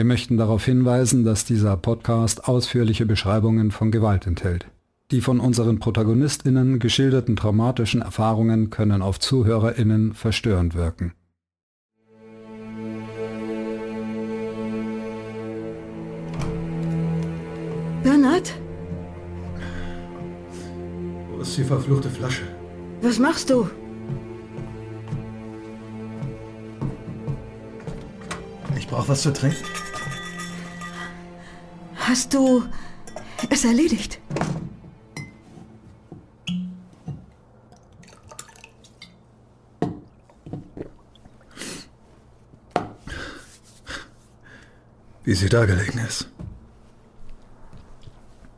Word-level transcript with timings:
Wir 0.00 0.06
möchten 0.06 0.38
darauf 0.38 0.64
hinweisen, 0.64 1.24
dass 1.24 1.44
dieser 1.44 1.76
Podcast 1.76 2.48
ausführliche 2.48 3.04
Beschreibungen 3.04 3.70
von 3.70 3.90
Gewalt 3.90 4.26
enthält. 4.26 4.66
Die 5.10 5.20
von 5.20 5.40
unseren 5.40 5.78
Protagonistinnen 5.78 6.78
geschilderten 6.78 7.36
traumatischen 7.36 8.00
Erfahrungen 8.00 8.70
können 8.70 9.02
auf 9.02 9.20
Zuhörerinnen 9.20 10.14
verstörend 10.14 10.74
wirken. 10.74 11.12
Bernhard? 18.02 18.54
Wo 21.30 21.42
ist 21.42 21.58
die 21.58 21.64
verfluchte 21.64 22.08
Flasche? 22.08 22.44
Was 23.02 23.18
machst 23.18 23.50
du? 23.50 23.68
Ich 28.78 28.88
brauche 28.88 29.10
was 29.10 29.20
zu 29.20 29.30
trinken. 29.34 29.58
Hast 32.10 32.34
du 32.34 32.64
es 33.50 33.64
erledigt? 33.64 34.18
Wie 45.22 45.34
sie 45.34 45.48
da 45.48 45.66
gelegen 45.66 46.00
ist. 46.00 46.28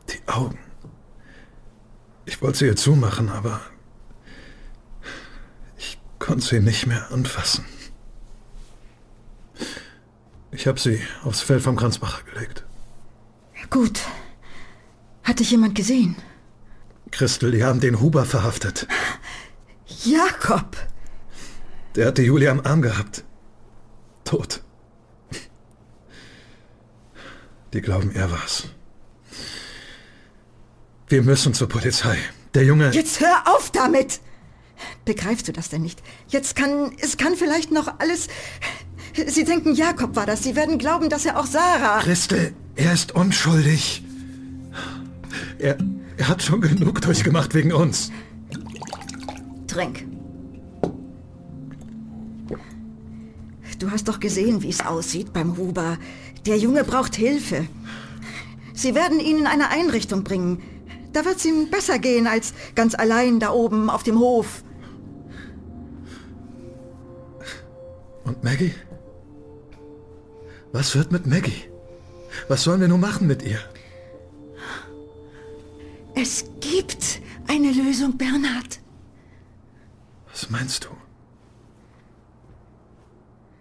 Die 0.09 0.27
Augen. 0.27 0.59
Ich 2.25 2.41
wollte 2.41 2.57
sie 2.57 2.65
ihr 2.65 2.77
zumachen, 2.77 3.29
aber 3.29 3.61
ich 5.77 6.01
konnte 6.19 6.47
sie 6.47 6.61
nicht 6.61 6.87
mehr 6.87 7.11
anfassen. 7.11 7.67
Ich 10.53 10.67
habe 10.67 10.81
sie 10.81 11.03
aufs 11.23 11.43
Feld 11.43 11.61
vom 11.61 11.77
Kranzbacher 11.77 12.23
gelegt. 12.23 12.65
Gut. 13.73 14.01
Hat 15.25 15.39
dich 15.39 15.51
jemand 15.51 15.75
gesehen? 15.75 16.15
Christel, 17.11 17.53
die 17.53 17.65
haben 17.65 17.81
den 17.81 18.01
Huber 18.01 18.27
verhaftet. 18.27 18.87
Jakob! 20.05 20.77
Der 21.95 22.07
hatte 22.07 22.23
Julia 22.23 22.51
am 22.51 22.61
Arm 22.61 22.83
gehabt. 22.83 23.25
Tot. 24.25 24.63
Die 27.73 27.81
glauben, 27.81 28.13
er 28.15 28.31
war's. 28.31 28.65
Wir 31.09 31.23
müssen 31.23 31.55
zur 31.55 31.69
Polizei. 31.69 32.19
Der 32.53 32.65
Junge. 32.65 32.91
Jetzt 32.91 33.21
hör 33.21 33.43
auf 33.47 33.71
damit! 33.71 34.21
Begreifst 35.07 35.49
du 35.49 35.53
das 35.53 35.71
denn 35.71 35.83
nicht? 35.83 36.03
Jetzt 36.29 36.57
kann, 36.57 36.95
es 36.99 37.17
kann 37.17 37.37
vielleicht 37.37 37.71
noch 37.71 37.99
alles. 38.01 38.29
Sie 39.27 39.45
denken, 39.45 39.75
Jakob 39.75 40.17
war 40.17 40.27
das. 40.27 40.43
Sie 40.43 40.57
werden 40.57 40.79
glauben, 40.79 41.09
dass 41.09 41.27
er 41.27 41.39
auch 41.39 41.47
Sarah. 41.47 42.01
Christel, 42.01 42.55
er 42.77 42.93
ist 42.93 43.15
unschuldig. 43.15 44.03
Er, 45.59 45.77
er 46.17 46.29
hat 46.29 46.43
schon 46.43 46.61
genug 46.61 47.01
durchgemacht 47.01 47.55
wegen 47.55 47.73
uns. 47.73 48.11
Trink. 49.67 50.07
Du 53.79 53.91
hast 53.91 54.07
doch 54.07 54.21
gesehen, 54.21 54.63
wie 54.63 54.69
es 54.69 54.81
aussieht 54.81 55.33
beim 55.33 55.57
Huber. 55.57 55.99
Der 56.47 56.57
Junge 56.57 56.85
braucht 56.85 57.17
Hilfe. 57.17 57.67
Sie 58.75 58.95
werden 58.95 59.19
ihn 59.19 59.39
in 59.39 59.47
eine 59.47 59.71
Einrichtung 59.71 60.23
bringen. 60.23 60.63
Da 61.13 61.25
wird 61.25 61.37
es 61.37 61.45
ihm 61.45 61.69
besser 61.69 61.99
gehen 61.99 62.27
als 62.27 62.55
ganz 62.75 62.95
allein 62.95 63.41
da 63.41 63.51
oben 63.51 63.91
auf 63.91 64.03
dem 64.05 64.19
Hof. 64.19 64.63
Und 68.25 68.43
Maggie? 68.45 68.73
Was 70.73 70.97
wird 70.97 71.13
mit 71.13 71.27
Maggie? 71.27 71.65
Was 72.49 72.63
sollen 72.63 72.81
wir 72.81 72.89
nun 72.89 73.01
machen 73.01 73.27
mit 73.27 73.43
ihr? 73.43 73.61
Es 76.15 76.45
gibt 76.61 77.21
eine 77.47 77.71
Lösung, 77.73 78.17
Bernhard. 78.17 78.81
Was 80.31 80.49
meinst 80.49 80.85
du? 80.85 80.89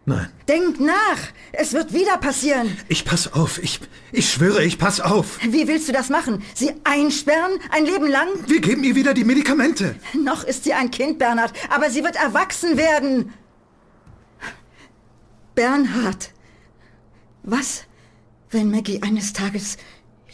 Nein. 0.05 0.29
Denk 0.47 0.79
nach. 0.79 1.19
Es 1.51 1.73
wird 1.73 1.93
wieder 1.93 2.17
passieren. 2.17 2.75
Ich 2.87 3.05
pass 3.05 3.33
auf. 3.33 3.61
Ich, 3.61 3.79
ich 4.11 4.31
schwöre, 4.31 4.63
ich 4.63 4.79
pass 4.79 4.99
auf. 4.99 5.39
Wie 5.43 5.67
willst 5.67 5.87
du 5.89 5.91
das 5.91 6.09
machen? 6.09 6.41
Sie 6.55 6.73
einsperren? 6.83 7.59
Ein 7.69 7.85
Leben 7.85 8.07
lang? 8.07 8.27
Wir 8.47 8.61
geben 8.61 8.83
ihr 8.83 8.95
wieder 8.95 9.13
die 9.13 9.23
Medikamente. 9.23 9.95
Noch 10.13 10.43
ist 10.43 10.63
sie 10.63 10.73
ein 10.73 10.91
Kind, 10.91 11.19
Bernhard. 11.19 11.53
Aber 11.69 11.89
sie 11.89 12.03
wird 12.03 12.15
erwachsen 12.15 12.77
werden. 12.77 13.33
Bernhard. 15.55 16.31
Was, 17.43 17.83
wenn 18.49 18.69
Maggie 18.69 19.01
eines 19.01 19.33
Tages 19.33 19.77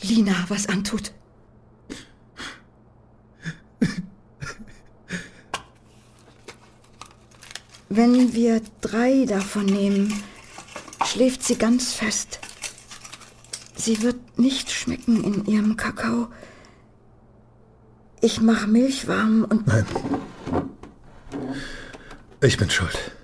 Lina 0.02 0.46
was 0.50 0.68
antut? 0.68 1.14
Wenn 7.90 8.34
wir 8.34 8.62
drei 8.82 9.26
davon 9.26 9.66
nehmen, 9.66 10.22
schläft 11.06 11.42
sie 11.44 11.58
ganz 11.58 11.94
fest. 11.94 12.40
Sie 13.76 14.02
wird 14.02 14.38
nicht 14.38 14.70
schmecken 14.72 15.24
in 15.24 15.46
ihrem 15.46 15.78
Kakao. 15.78 16.28
Ich 18.20 18.42
mache 18.42 18.68
Milch 18.68 19.08
warm 19.08 19.46
und... 19.46 19.68
Nein. 19.68 19.86
Ich 22.42 22.58
bin 22.58 22.70
schuld. 22.70 23.17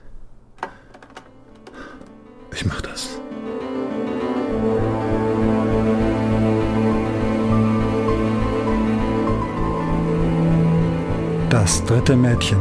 Das 11.54 11.86
dritte 11.86 12.16
Mädchen, 12.16 12.60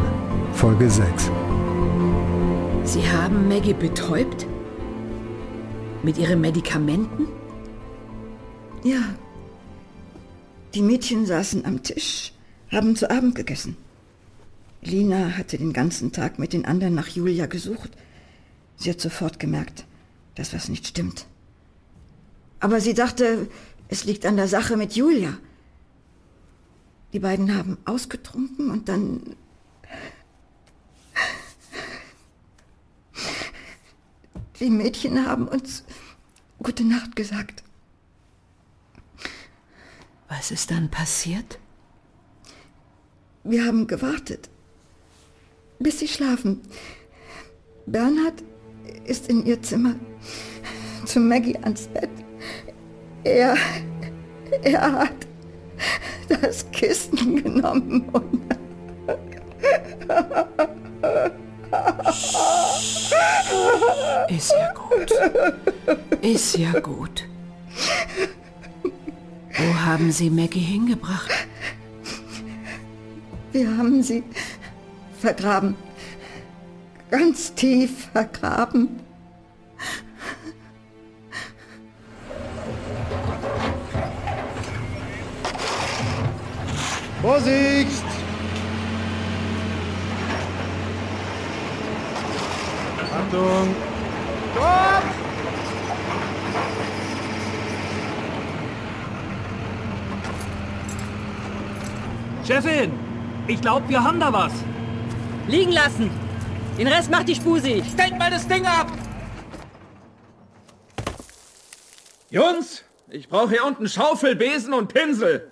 Folge 0.53 0.91
6. 0.91 1.31
Sie 2.85 3.01
haben 3.11 3.49
Maggie 3.49 3.73
betäubt? 3.73 4.47
Mit 6.03 6.19
ihren 6.19 6.43
Medikamenten? 6.43 7.27
Ja. 8.85 9.01
Die 10.75 10.83
Mädchen 10.83 11.25
saßen 11.25 11.65
am 11.65 11.83
Tisch, 11.83 12.35
haben 12.71 12.95
zu 12.95 13.11
Abend 13.11 13.35
gegessen. 13.35 13.79
Lina 14.83 15.39
hatte 15.39 15.57
den 15.57 15.73
ganzen 15.73 16.13
Tag 16.13 16.39
mit 16.39 16.53
den 16.53 16.67
anderen 16.67 16.95
nach 16.95 17.09
Julia 17.09 17.47
gesucht. 17.47 17.93
Sie 18.77 18.91
hat 18.91 19.01
sofort 19.01 19.39
gemerkt, 19.39 19.87
dass 20.35 20.53
was 20.53 20.69
nicht 20.69 20.87
stimmt. 20.87 21.25
Aber 22.61 22.79
sie 22.79 22.93
dachte, 22.93 23.49
es 23.89 24.05
liegt 24.05 24.27
an 24.27 24.37
der 24.37 24.49
Sache 24.49 24.77
mit 24.77 24.93
Julia. 24.97 25.39
Die 27.13 27.19
beiden 27.19 27.57
haben 27.57 27.79
ausgetrunken 27.85 28.71
und 28.71 28.89
dann... 28.89 29.37
Die 34.61 34.71
Mädchen 34.71 35.27
haben 35.27 35.49
uns 35.49 35.85
gute 36.63 36.85
Nacht 36.85 37.17
gesagt. 37.17 37.65
Was 40.29 40.51
ist 40.51 40.71
dann 40.71 40.91
passiert? 40.91 41.59
Wir 43.45 43.67
haben 43.67 43.89
gewartet, 43.89 44.49
bis 45.81 45.99
sie 45.99 46.07
schlafen. 46.07 46.61
Bernhard 47.87 48.43
ist 49.05 49.29
in 49.29 49.45
ihr 49.45 49.61
Zimmer 49.63 49.97
zu 51.05 51.19
Maggie 51.19 51.59
ans 51.59 51.89
Bett. 51.89 52.11
Er, 53.25 53.57
er 54.63 54.93
hat 54.93 55.22
das 56.41 56.71
Kissen 56.71 57.43
genommen 57.43 58.09
und... 58.13 58.43
Ist 64.29 64.53
ja 64.53 64.73
gut. 64.73 65.13
Ist 66.23 66.59
ja 66.59 66.81
gut. 66.81 67.25
Wo 69.55 69.75
haben 69.85 70.13
Sie 70.13 70.31
Maggie 70.31 70.61
hingebracht? 70.61 71.31
Wir 73.53 73.77
haben 73.77 74.03
sie 74.03 74.25
vergraben. 75.21 75.77
Ganz 77.11 77.55
tief 77.55 78.09
vergraben. 78.13 79.01
Vorsicht! 87.23 88.03
Achtung! 92.99 93.77
Stopp! 94.53 95.05
Chefin, 102.45 102.93
ich 103.47 103.61
glaube, 103.61 103.89
wir 103.89 104.03
haben 104.03 104.19
da 104.19 104.33
was. 104.33 104.53
Liegen 105.47 105.71
lassen. 105.71 106.11
Den 106.77 106.89
Rest 106.89 107.09
macht 107.09 107.29
die 107.29 107.37
Spusi. 107.37 107.85
Stellt 107.95 108.19
mal 108.19 108.33
das 108.33 108.49
Ding 108.49 108.67
ab! 108.67 108.91
Jungs, 112.31 112.83
ich 113.09 113.29
brauche 113.29 113.51
hier 113.51 113.65
unten 113.65 113.89
Schaufel, 113.89 114.35
Besen 114.35 114.75
und 114.75 114.93
Pinsel. 114.93 115.52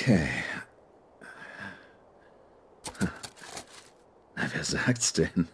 Okay. 0.00 0.28
Na, 4.34 4.48
wer 4.52 4.64
sagt's 4.64 5.12
denn? 5.12 5.48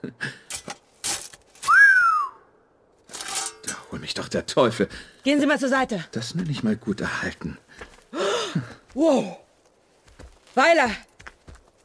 Da 3.67 3.75
hol 3.91 3.99
mich 3.99 4.15
doch 4.15 4.29
der 4.29 4.47
Teufel. 4.47 4.89
Gehen 5.25 5.41
Sie 5.41 5.47
mal 5.47 5.59
zur 5.59 5.69
Seite. 5.69 6.05
Das 6.13 6.35
nenne 6.35 6.51
ich 6.51 6.63
mal 6.63 6.77
gut 6.77 7.01
erhalten. 7.01 7.59
Wow. 8.95 9.39
Weiler. 10.55 10.91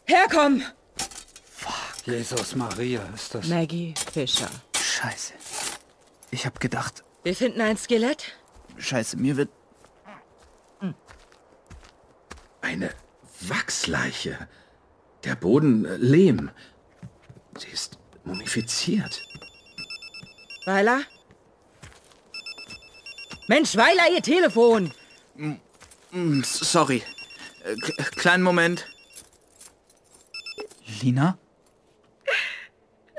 Herkommen. 0.06 0.64
Jesus 2.06 2.56
Maria, 2.56 3.02
ist 3.14 3.34
das... 3.36 3.48
Maggie 3.48 3.94
Fischer. 4.14 4.50
Scheiße. 4.80 5.34
Ich 6.32 6.46
hab 6.46 6.60
gedacht, 6.60 7.04
Wir 7.24 7.36
finden 7.36 7.62
ein 7.62 7.78
Skelett. 7.78 8.34
scheiße, 8.78 9.18
mir 9.18 9.36
wird... 9.38 9.50
Eine 12.66 12.90
Wachsleiche. 13.42 14.48
Der 15.24 15.36
Boden 15.36 15.86
äh, 15.86 15.98
Lehm. 15.98 16.50
Sie 17.60 17.68
ist 17.70 18.00
mumifiziert. 18.24 19.22
Weiler? 20.66 21.02
Mensch, 23.48 23.76
Weiler, 23.78 24.10
Ihr 24.16 24.24
Telefon. 24.24 24.92
Sorry. 26.44 27.04
Äh, 27.64 27.76
k- 27.76 28.04
kleinen 28.16 28.42
Moment. 28.42 28.88
Lina? 31.04 31.38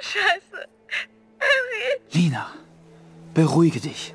Scheiße. 0.00 0.69
Lina, 2.10 2.50
beruhige 3.32 3.78
dich. 3.78 4.12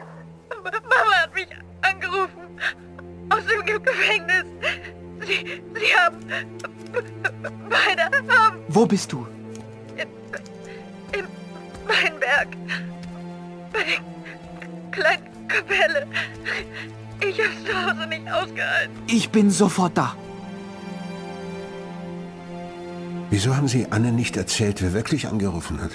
Mama 0.61 1.13
hat 1.21 1.33
mich 1.33 1.47
angerufen. 1.83 2.59
Aus 3.29 3.45
dem 3.45 3.63
Ge- 3.65 3.79
Gefängnis. 3.79 4.43
Sie, 5.25 5.61
sie 5.73 5.95
haben... 5.97 6.17
Beide 7.69 8.03
haben 8.27 8.57
Wo 8.67 8.85
bist 8.85 9.11
du? 9.11 9.25
in 11.13 11.25
Weinberg. 11.87 12.47
Bei 13.71 13.83
der 13.83 14.91
kleinen 14.91 15.47
Kapelle. 15.47 16.07
Ich 17.19 17.39
hab's 17.39 17.63
zu 17.65 17.73
Hause 17.73 18.07
nicht 18.07 18.31
ausgehalten. 18.31 18.95
Ich 19.07 19.29
bin 19.29 19.51
sofort 19.51 19.97
da. 19.97 20.15
Wieso 23.29 23.55
haben 23.55 23.67
Sie 23.67 23.87
Anne 23.89 24.11
nicht 24.11 24.35
erzählt, 24.35 24.81
wer 24.81 24.93
wirklich 24.93 25.27
angerufen 25.27 25.81
hat? 25.81 25.91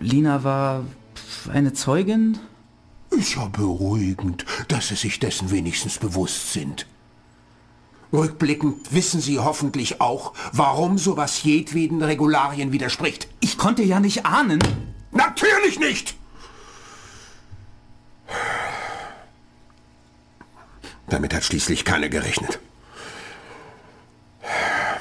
Lina 0.00 0.44
war 0.44 0.84
eine 1.52 1.72
Zeugin? 1.72 2.38
Ist 3.10 3.34
ja 3.34 3.46
beruhigend, 3.48 4.44
dass 4.68 4.88
Sie 4.88 4.94
sich 4.94 5.18
dessen 5.18 5.50
wenigstens 5.50 5.98
bewusst 5.98 6.52
sind. 6.52 6.86
Rückblickend 8.12 8.92
wissen 8.92 9.20
Sie 9.20 9.38
hoffentlich 9.38 10.00
auch, 10.00 10.32
warum 10.52 10.96
sowas 10.98 11.42
jedweden 11.42 12.02
Regularien 12.02 12.72
widerspricht. 12.72 13.28
Ich 13.40 13.58
konnte 13.58 13.82
ja 13.82 14.00
nicht 14.00 14.24
ahnen. 14.24 14.60
Natürlich 15.12 15.78
nicht! 15.78 16.14
Damit 21.08 21.34
hat 21.34 21.44
schließlich 21.44 21.84
keiner 21.84 22.08
gerechnet. 22.08 22.58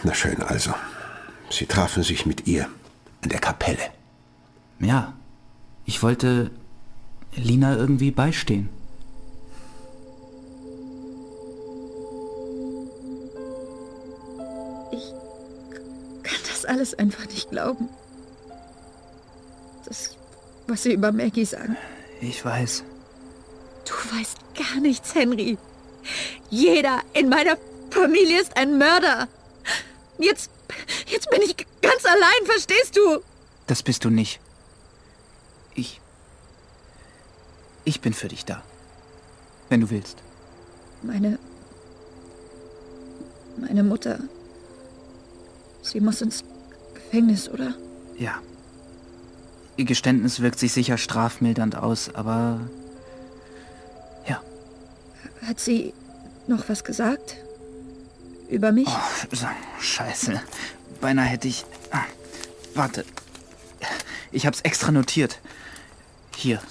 Na 0.03 0.13
schön 0.13 0.41
also. 0.41 0.73
Sie 1.49 1.65
trafen 1.65 2.03
sich 2.03 2.25
mit 2.25 2.47
ihr 2.47 2.67
in 3.21 3.29
der 3.29 3.39
Kapelle. 3.39 3.91
Ja, 4.79 5.13
ich 5.85 6.03
wollte 6.03 6.51
Lina 7.35 7.75
irgendwie 7.75 8.11
beistehen. 8.11 8.69
Alles 16.67 16.93
einfach 16.93 17.25
nicht 17.27 17.49
glauben. 17.49 17.89
Das, 19.85 20.17
was 20.67 20.83
Sie 20.83 20.93
über 20.93 21.11
Maggie 21.11 21.45
sagen. 21.45 21.77
Ich 22.21 22.43
weiß. 22.43 22.83
Du 23.85 23.93
weißt 24.17 24.37
gar 24.55 24.81
nichts, 24.81 25.15
Henry. 25.15 25.57
Jeder 26.49 27.01
in 27.13 27.29
meiner 27.29 27.57
Familie 27.89 28.41
ist 28.41 28.55
ein 28.57 28.77
Mörder. 28.77 29.27
Jetzt, 30.17 30.49
jetzt 31.07 31.29
bin 31.29 31.41
ich 31.41 31.55
ganz 31.81 32.05
allein, 32.05 32.45
verstehst 32.45 32.97
du? 32.97 33.21
Das 33.67 33.83
bist 33.83 34.03
du 34.03 34.09
nicht. 34.09 34.39
Ich. 35.75 36.01
Ich 37.85 38.01
bin 38.01 38.13
für 38.13 38.27
dich 38.27 38.45
da. 38.45 38.63
Wenn 39.69 39.81
du 39.81 39.89
willst. 39.89 40.17
Meine. 41.03 41.39
Meine 43.57 43.83
Mutter. 43.83 44.19
Sie 45.81 45.99
muss 46.01 46.21
ins 46.21 46.43
Gefängnis, 47.11 47.49
oder? 47.49 47.73
Ja. 48.17 48.39
Ihr 49.75 49.85
Geständnis 49.85 50.39
wirkt 50.39 50.59
sich 50.59 50.73
sicher 50.73 50.97
strafmildernd 50.97 51.75
aus, 51.75 52.13
aber 52.13 52.61
Hat 55.47 55.61
sie 55.61 55.93
noch 56.47 56.67
was 56.67 56.83
gesagt? 56.83 57.37
Über 58.49 58.73
mich? 58.73 58.87
Oh, 58.89 59.35
scheiße. 59.79 60.41
Beinahe 60.99 61.25
hätte 61.25 61.47
ich. 61.47 61.63
Ah, 61.91 62.03
warte. 62.75 63.05
Ich 64.33 64.45
hab's 64.45 64.59
extra 64.61 64.91
notiert. 64.91 65.39
Hier. 66.35 66.61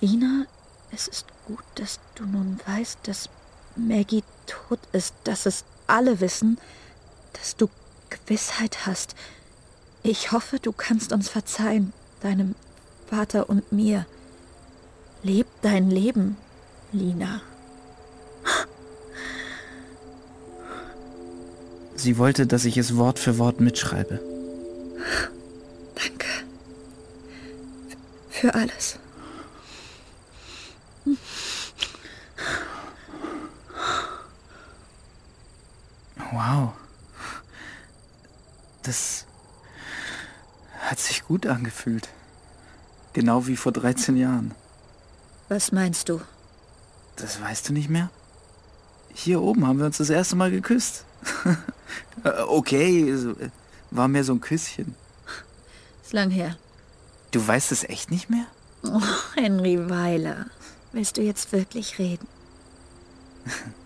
Ina, 0.00 0.46
es 0.92 1.08
ist 1.08 1.26
gut, 1.46 1.64
dass 1.74 1.98
du 2.14 2.24
nun 2.24 2.60
weißt, 2.66 3.00
dass 3.02 3.28
Maggie 3.74 4.22
tot 4.46 4.78
ist, 4.92 5.14
dass 5.24 5.44
es 5.44 5.64
alle 5.88 6.20
wissen, 6.20 6.58
dass 7.32 7.56
du 7.56 7.68
Gewissheit 8.24 8.86
hast. 8.86 9.14
Ich 10.02 10.32
hoffe, 10.32 10.58
du 10.58 10.72
kannst 10.72 11.12
uns 11.12 11.28
verzeihen, 11.28 11.92
deinem 12.20 12.54
Vater 13.08 13.48
und 13.48 13.72
mir. 13.72 14.06
Leb 15.22 15.46
dein 15.62 15.90
Leben, 15.90 16.36
Lina. 16.92 17.40
Sie 21.96 22.18
wollte, 22.18 22.46
dass 22.46 22.64
ich 22.66 22.76
es 22.76 22.96
Wort 22.96 23.18
für 23.18 23.38
Wort 23.38 23.60
mitschreibe. 23.60 24.20
Danke. 25.94 26.26
Für 28.28 28.54
alles. 28.54 28.98
Wow. 36.32 36.74
Das 38.84 39.26
hat 40.78 41.00
sich 41.00 41.24
gut 41.24 41.46
angefühlt. 41.46 42.08
Genau 43.14 43.46
wie 43.46 43.56
vor 43.56 43.72
13 43.72 44.16
Jahren. 44.16 44.54
Was 45.48 45.72
meinst 45.72 46.08
du? 46.08 46.20
Das 47.16 47.40
weißt 47.40 47.68
du 47.68 47.72
nicht 47.72 47.88
mehr? 47.88 48.10
Hier 49.14 49.40
oben 49.40 49.66
haben 49.66 49.78
wir 49.78 49.86
uns 49.86 49.98
das 49.98 50.10
erste 50.10 50.36
Mal 50.36 50.50
geküsst. 50.50 51.04
Äh, 52.24 52.42
okay, 52.48 53.10
äh, 53.10 53.50
war 53.90 54.08
mehr 54.08 54.24
so 54.24 54.32
ein 54.32 54.40
Küsschen. 54.40 54.94
Ist 56.02 56.12
lang 56.12 56.30
her. 56.30 56.56
Du 57.30 57.46
weißt 57.46 57.70
es 57.70 57.84
echt 57.84 58.10
nicht 58.10 58.30
mehr? 58.30 58.46
Oh, 58.82 59.00
Henry 59.34 59.90
Weiler. 59.90 60.46
Willst 60.92 61.16
du 61.16 61.22
jetzt 61.22 61.52
wirklich 61.52 61.98
reden? 61.98 62.26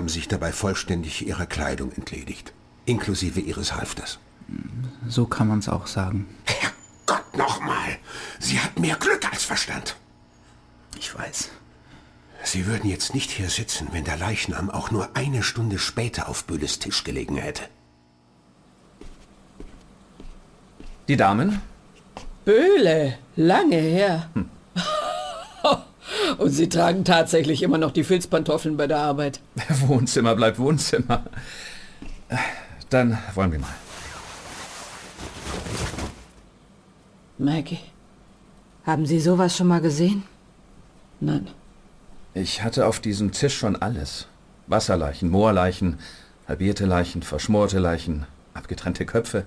haben 0.00 0.08
sich 0.08 0.28
dabei 0.28 0.50
vollständig 0.50 1.26
Ihrer 1.26 1.44
Kleidung 1.44 1.92
entledigt, 1.92 2.54
inklusive 2.86 3.38
Ihres 3.38 3.74
Halfters. 3.74 4.18
So 5.06 5.26
kann 5.26 5.48
man's 5.48 5.68
auch 5.68 5.86
sagen. 5.86 6.26
Gott 7.04 7.36
nochmal! 7.36 7.98
Sie 8.38 8.58
hat 8.58 8.78
mehr 8.78 8.96
Glück 8.96 9.30
als 9.30 9.44
Verstand. 9.44 9.96
Ich 10.98 11.14
weiß. 11.14 11.50
Sie 12.44 12.66
würden 12.66 12.88
jetzt 12.88 13.12
nicht 13.12 13.30
hier 13.30 13.50
sitzen, 13.50 13.88
wenn 13.92 14.04
der 14.04 14.16
Leichnam 14.16 14.70
auch 14.70 14.90
nur 14.90 15.14
eine 15.16 15.42
Stunde 15.42 15.78
später 15.78 16.30
auf 16.30 16.44
Bülles 16.44 16.78
Tisch 16.78 17.04
gelegen 17.04 17.36
hätte. 17.36 17.64
Die 21.08 21.18
Damen? 21.18 21.60
Böhle, 22.46 23.18
lange 23.36 23.76
her. 23.76 24.30
Und 26.40 26.52
Sie 26.52 26.70
tragen 26.70 27.04
tatsächlich 27.04 27.62
immer 27.62 27.76
noch 27.76 27.90
die 27.90 28.02
Filzpantoffeln 28.02 28.78
bei 28.78 28.86
der 28.86 28.96
Arbeit. 28.96 29.40
Wohnzimmer 29.86 30.34
bleibt 30.34 30.58
Wohnzimmer. 30.58 31.24
Dann 32.88 33.18
wollen 33.34 33.52
wir 33.52 33.58
mal. 33.58 33.74
Maggie. 37.36 37.80
Haben 38.86 39.04
Sie 39.04 39.20
sowas 39.20 39.54
schon 39.54 39.66
mal 39.66 39.82
gesehen? 39.82 40.22
Nein. 41.20 41.46
Ich 42.32 42.62
hatte 42.62 42.86
auf 42.86 43.00
diesem 43.00 43.32
Tisch 43.32 43.58
schon 43.58 43.76
alles. 43.76 44.26
Wasserleichen, 44.66 45.28
Moorleichen, 45.28 45.98
halbierte 46.48 46.86
Leichen, 46.86 47.20
verschmorte 47.22 47.80
Leichen, 47.80 48.24
abgetrennte 48.54 49.04
Köpfe. 49.04 49.44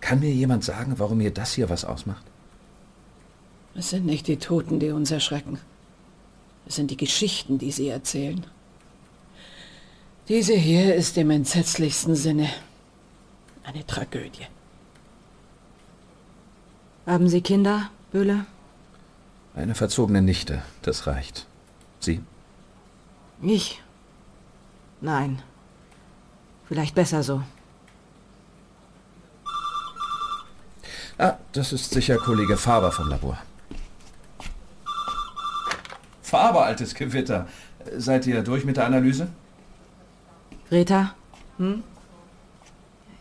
Kann 0.00 0.20
mir 0.20 0.32
jemand 0.32 0.64
sagen, 0.64 0.94
warum 0.96 1.18
mir 1.18 1.32
das 1.32 1.52
hier 1.52 1.68
was 1.68 1.84
ausmacht? 1.84 2.24
Es 3.74 3.90
sind 3.90 4.06
nicht 4.06 4.26
die 4.26 4.38
Toten, 4.38 4.80
die 4.80 4.88
uns 4.88 5.10
erschrecken. 5.10 5.58
Es 6.66 6.76
sind 6.76 6.90
die 6.90 6.96
Geschichten, 6.96 7.58
die 7.58 7.72
sie 7.72 7.88
erzählen. 7.88 8.44
Diese 10.28 10.54
hier 10.54 10.94
ist 10.94 11.18
im 11.18 11.30
entsetzlichsten 11.30 12.14
Sinne 12.14 12.48
eine 13.64 13.86
Tragödie. 13.86 14.46
Haben 17.06 17.28
Sie 17.28 17.40
Kinder, 17.40 17.90
Böhle? 18.12 18.46
Eine 19.54 19.74
verzogene 19.74 20.22
Nichte, 20.22 20.62
das 20.82 21.06
reicht. 21.06 21.46
Sie? 22.00 22.22
Ich? 23.42 23.82
Nein. 25.00 25.42
Vielleicht 26.68 26.94
besser 26.94 27.22
so. 27.22 27.42
Ah, 31.18 31.34
das 31.52 31.72
ist 31.72 31.90
sicher 31.90 32.16
Kollege 32.16 32.56
Faber 32.56 32.92
vom 32.92 33.08
Labor. 33.08 33.38
Faber, 36.32 36.64
altes 36.64 36.94
Gewitter. 36.94 37.46
Seid 37.98 38.26
ihr 38.26 38.42
durch 38.42 38.64
mit 38.64 38.78
der 38.78 38.86
Analyse? 38.86 39.28
Greta? 40.70 41.14
Hm? 41.58 41.82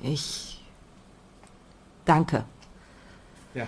Ich. 0.02 0.64
Danke. 2.06 2.46
Ja, 3.54 3.66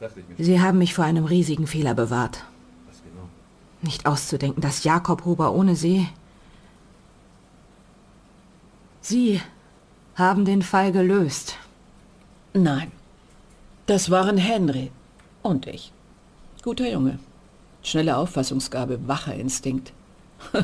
das 0.00 0.08
dachte 0.08 0.20
ich 0.20 0.38
mir. 0.38 0.42
Sie 0.42 0.62
haben 0.62 0.78
mich 0.78 0.94
vor 0.94 1.04
einem 1.04 1.26
riesigen 1.26 1.66
Fehler 1.66 1.92
bewahrt. 1.92 2.44
Was 2.88 3.02
genau? 3.02 3.28
Nicht 3.82 4.06
auszudenken, 4.06 4.62
dass 4.62 4.82
Jakob 4.82 5.26
Huber 5.26 5.52
ohne 5.52 5.76
Sie. 5.76 6.08
Sie 9.02 9.42
haben 10.14 10.46
den 10.46 10.62
Fall 10.62 10.90
gelöst. 10.90 11.58
Nein. 12.54 12.90
Das 13.84 14.10
waren 14.10 14.38
Henry 14.38 14.90
und 15.42 15.66
ich. 15.66 15.92
Guter 16.62 16.88
Junge. 16.90 17.18
Schnelle 17.86 18.16
Auffassungsgabe, 18.16 19.06
wacher 19.06 19.36
Instinkt. 19.36 19.92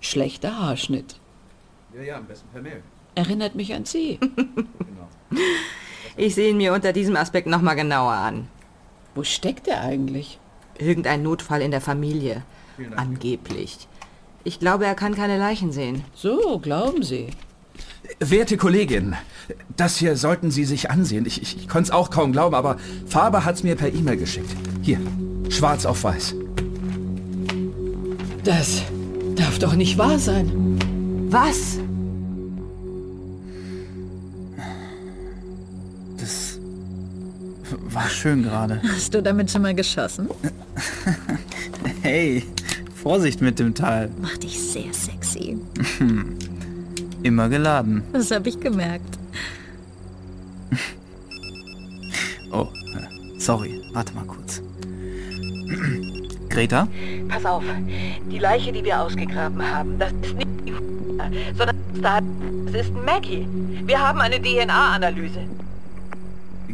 Schlechter 0.00 0.56
Haarschnitt. 0.60 1.16
Ja, 1.92 2.02
ja, 2.02 2.16
am 2.18 2.26
besten 2.26 2.46
per 2.52 2.62
Mail. 2.62 2.84
Erinnert 3.16 3.56
mich 3.56 3.74
an 3.74 3.84
Sie. 3.84 4.20
Genau. 5.28 5.42
Ich 6.16 6.36
sehe 6.36 6.50
ihn 6.50 6.56
mir 6.56 6.72
unter 6.72 6.92
diesem 6.92 7.16
Aspekt 7.16 7.48
nochmal 7.48 7.74
genauer 7.74 8.12
an. 8.12 8.46
Wo 9.16 9.24
steckt 9.24 9.66
er 9.66 9.80
eigentlich? 9.80 10.38
Irgendein 10.78 11.24
Notfall 11.24 11.62
in 11.62 11.72
der 11.72 11.80
Familie. 11.80 12.44
Angeblich. 12.94 13.88
Ich 14.44 14.60
glaube, 14.60 14.86
er 14.86 14.94
kann 14.94 15.16
keine 15.16 15.38
Leichen 15.38 15.72
sehen. 15.72 16.04
So, 16.14 16.60
glauben 16.60 17.02
Sie. 17.02 17.30
Werte 18.20 18.56
Kollegin, 18.56 19.16
das 19.76 19.96
hier 19.96 20.16
sollten 20.16 20.52
Sie 20.52 20.64
sich 20.64 20.90
ansehen. 20.90 21.26
Ich, 21.26 21.42
ich, 21.42 21.56
ich 21.56 21.68
konnte 21.68 21.88
es 21.88 21.90
auch 21.90 22.10
kaum 22.10 22.30
glauben, 22.30 22.54
aber 22.54 22.76
Faber 23.08 23.44
hat 23.44 23.56
es 23.56 23.64
mir 23.64 23.74
per 23.74 23.92
E-Mail 23.92 24.16
geschickt. 24.16 24.54
Hier, 24.82 25.00
schwarz 25.48 25.84
auf 25.84 26.04
weiß. 26.04 26.34
Das 28.44 28.82
darf 29.34 29.58
doch 29.58 29.74
nicht 29.74 29.98
wahr 29.98 30.18
sein. 30.18 30.78
Was? 31.30 31.78
Das 36.18 36.58
war 37.90 38.08
schön 38.08 38.42
gerade. 38.42 38.80
Hast 38.94 39.14
du 39.14 39.22
damit 39.22 39.50
schon 39.50 39.62
mal 39.62 39.74
geschossen? 39.74 40.28
Hey, 42.02 42.44
Vorsicht 42.94 43.40
mit 43.40 43.58
dem 43.58 43.74
Teil. 43.74 44.10
Macht 44.22 44.44
dich 44.44 44.60
sehr 44.60 44.92
sexy. 44.92 45.56
Immer 47.24 47.48
geladen. 47.48 48.02
Das 48.12 48.30
habe 48.30 48.48
ich 48.48 48.60
gemerkt. 48.60 49.18
Oh, 52.52 52.68
sorry. 53.38 53.82
Warte 53.92 54.14
mal 54.14 54.24
kurz. 54.24 54.62
Greta? 56.56 56.88
Pass 57.28 57.44
auf, 57.44 57.62
die 58.30 58.38
Leiche, 58.38 58.72
die 58.72 58.82
wir 58.82 58.98
ausgegraben 59.02 59.60
haben, 59.62 59.98
das 59.98 60.10
ist 60.22 60.36
nicht 60.36 60.48
die 60.64 60.72
sondern 61.54 61.76
das 62.64 62.86
ist 62.86 62.94
Maggie. 62.94 63.46
Wir 63.84 64.00
haben 64.00 64.22
eine 64.22 64.40
DNA-Analyse. 64.40 65.40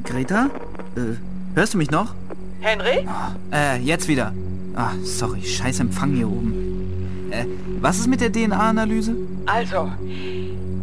Greta? 0.04 0.50
Äh, 0.94 1.16
hörst 1.56 1.74
du 1.74 1.78
mich 1.78 1.90
noch? 1.90 2.14
Henry? 2.60 3.04
Äh, 3.52 3.80
jetzt 3.80 4.06
wieder. 4.06 4.32
Ah, 4.76 4.92
sorry, 5.02 5.42
scheiß 5.42 5.80
Empfang 5.80 6.14
hier 6.14 6.28
oben. 6.28 7.28
Äh, 7.32 7.46
was 7.80 7.98
ist 7.98 8.06
mit 8.06 8.20
der 8.20 8.30
DNA-Analyse? 8.30 9.16
Also, 9.46 9.90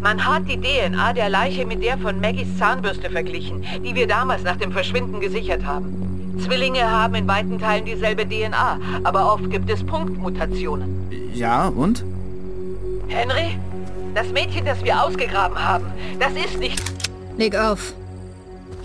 man 0.02 0.26
hat 0.26 0.44
die 0.50 0.60
DNA 0.60 1.14
der 1.14 1.30
Leiche 1.30 1.66
mit 1.66 1.82
der 1.84 1.98
von 1.98 2.20
Maggies 2.20 2.58
Zahnbürste 2.58 3.10
verglichen, 3.10 3.64
die 3.82 3.96
wir 3.96 4.08
damals 4.08 4.44
nach 4.44 4.58
dem 4.58 4.74
Verschwinden 4.74 5.22
gesichert 5.22 5.64
haben. 5.64 6.19
Zwillinge 6.40 6.90
haben 6.90 7.16
in 7.16 7.28
weiten 7.28 7.60
Teilen 7.60 7.86
dieselbe 7.86 8.28
DNA, 8.28 8.80
aber 9.04 9.34
oft 9.34 9.50
gibt 9.50 9.70
es 9.70 9.84
Punktmutationen. 9.84 11.10
Ja, 11.34 11.68
und? 11.68 12.04
Henry, 13.08 13.58
das 14.14 14.28
Mädchen, 14.32 14.66
das 14.66 14.84
wir 14.84 15.02
ausgegraben 15.04 15.58
haben, 15.58 15.86
das 16.20 16.34
ist 16.34 16.60
nicht... 16.60 16.82
Leg 17.38 17.56
auf. 17.56 17.94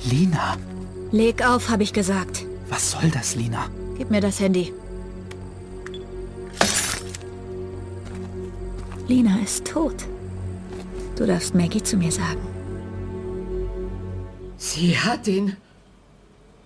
Lina, 0.04 0.56
Leg 1.10 1.46
auf, 1.46 1.70
habe 1.70 1.82
ich 1.82 1.92
gesagt. 1.92 2.44
was 2.68 2.90
soll 2.90 3.10
das, 3.10 3.36
Lina? 3.36 3.66
Gib 3.96 4.10
mir 4.10 4.20
das 4.20 4.40
Handy. 4.40 4.72
Lina 9.06 9.38
ist 9.42 9.66
tot. 9.66 10.06
Du 11.16 11.26
darfst 11.26 11.54
Maggie 11.54 11.82
zu 11.82 11.96
mir 11.96 12.10
sagen. 12.10 12.40
Sie 14.56 14.98
hat 14.98 15.28
ihn. 15.28 15.56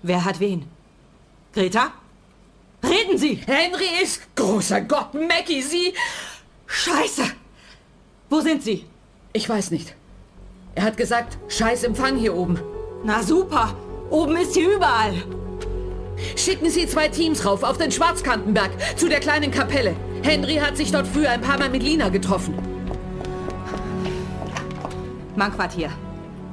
Wer 0.03 0.25
hat 0.25 0.41
wen? 0.41 0.65
Greta? 1.59 1.91
Reden 2.85 3.19
Sie! 3.19 3.41
Henry 3.45 4.01
ist... 4.01 4.21
Großer 4.37 4.81
Gott, 4.83 5.13
Maggie, 5.15 5.61
Sie... 5.61 5.93
Scheiße! 6.69 7.25
Wo 8.31 8.39
sind 8.41 8.63
Sie? 8.63 8.85
Ich 9.33 9.49
weiß 9.49 9.73
nicht. 9.73 9.97
Er 10.77 10.85
hat 10.85 10.97
gesagt, 10.97 11.37
scheiß 11.49 11.83
Empfang 11.83 12.17
hier 12.17 12.37
oben. 12.37 12.61
Na 13.03 13.25
super! 13.25 13.75
Oben 14.09 14.37
ist 14.37 14.55
sie 14.55 14.67
überall! 14.73 15.15
Schicken 16.37 16.71
Sie 16.71 16.87
zwei 16.87 17.09
Teams 17.09 17.45
rauf 17.45 17.65
auf 17.65 17.77
den 17.77 17.91
Schwarzkantenberg 17.91 18.71
zu 18.97 19.09
der 19.09 19.19
kleinen 19.19 19.51
Kapelle. 19.51 19.97
Henry 20.23 20.59
hat 20.59 20.77
sich 20.77 20.93
dort 20.93 21.09
früher 21.09 21.31
ein 21.31 21.41
paar 21.41 21.59
Mal 21.59 21.71
mit 21.71 21.83
Lina 21.83 22.09
getroffen. 22.09 22.55
Mannquartier. 25.35 25.91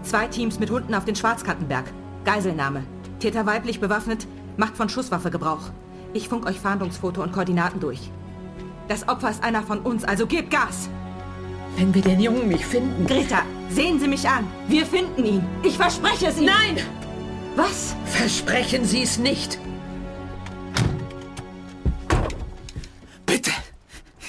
Zwei 0.02 0.26
Teams 0.26 0.58
mit 0.58 0.72
Hunden 0.72 0.96
auf 0.96 1.06
den 1.06 1.16
Schwarzkantenberg. 1.16 1.86
Geiselnahme. 2.24 2.84
Täter 3.20 3.46
weiblich 3.46 3.80
bewaffnet, 3.80 4.26
macht 4.58 4.78
von 4.78 4.90
Schusswaffe 4.90 5.32
Gebrauch. 5.32 5.72
Ich 6.14 6.30
funk 6.30 6.46
euch 6.46 6.60
Fahndungsfoto 6.60 7.22
und 7.22 7.34
Koordinaten 7.34 7.80
durch. 7.80 8.12
Das 8.88 9.08
Opfer 9.08 9.32
ist 9.32 9.44
einer 9.44 9.64
von 9.64 9.80
uns, 9.80 10.04
also 10.04 10.28
gebt 10.28 10.52
Gas! 10.52 10.90
Wenn 11.76 11.94
wir 11.94 12.02
den 12.02 12.20
Jungen 12.20 12.48
nicht 12.48 12.64
finden. 12.64 13.06
Greta, 13.06 13.42
sehen 13.70 14.00
Sie 14.00 14.08
mich 14.08 14.28
an! 14.30 14.48
Wir 14.68 14.86
finden 14.86 15.26
ihn! 15.26 15.46
Ich 15.64 15.76
verspreche 15.76 16.28
es 16.28 16.38
Ihnen! 16.38 16.46
Nein! 16.46 16.78
Was? 17.56 17.96
Versprechen 18.06 18.86
Sie 18.86 19.02
es 19.04 19.18
nicht! 19.18 19.60
Bitte! 23.26 23.52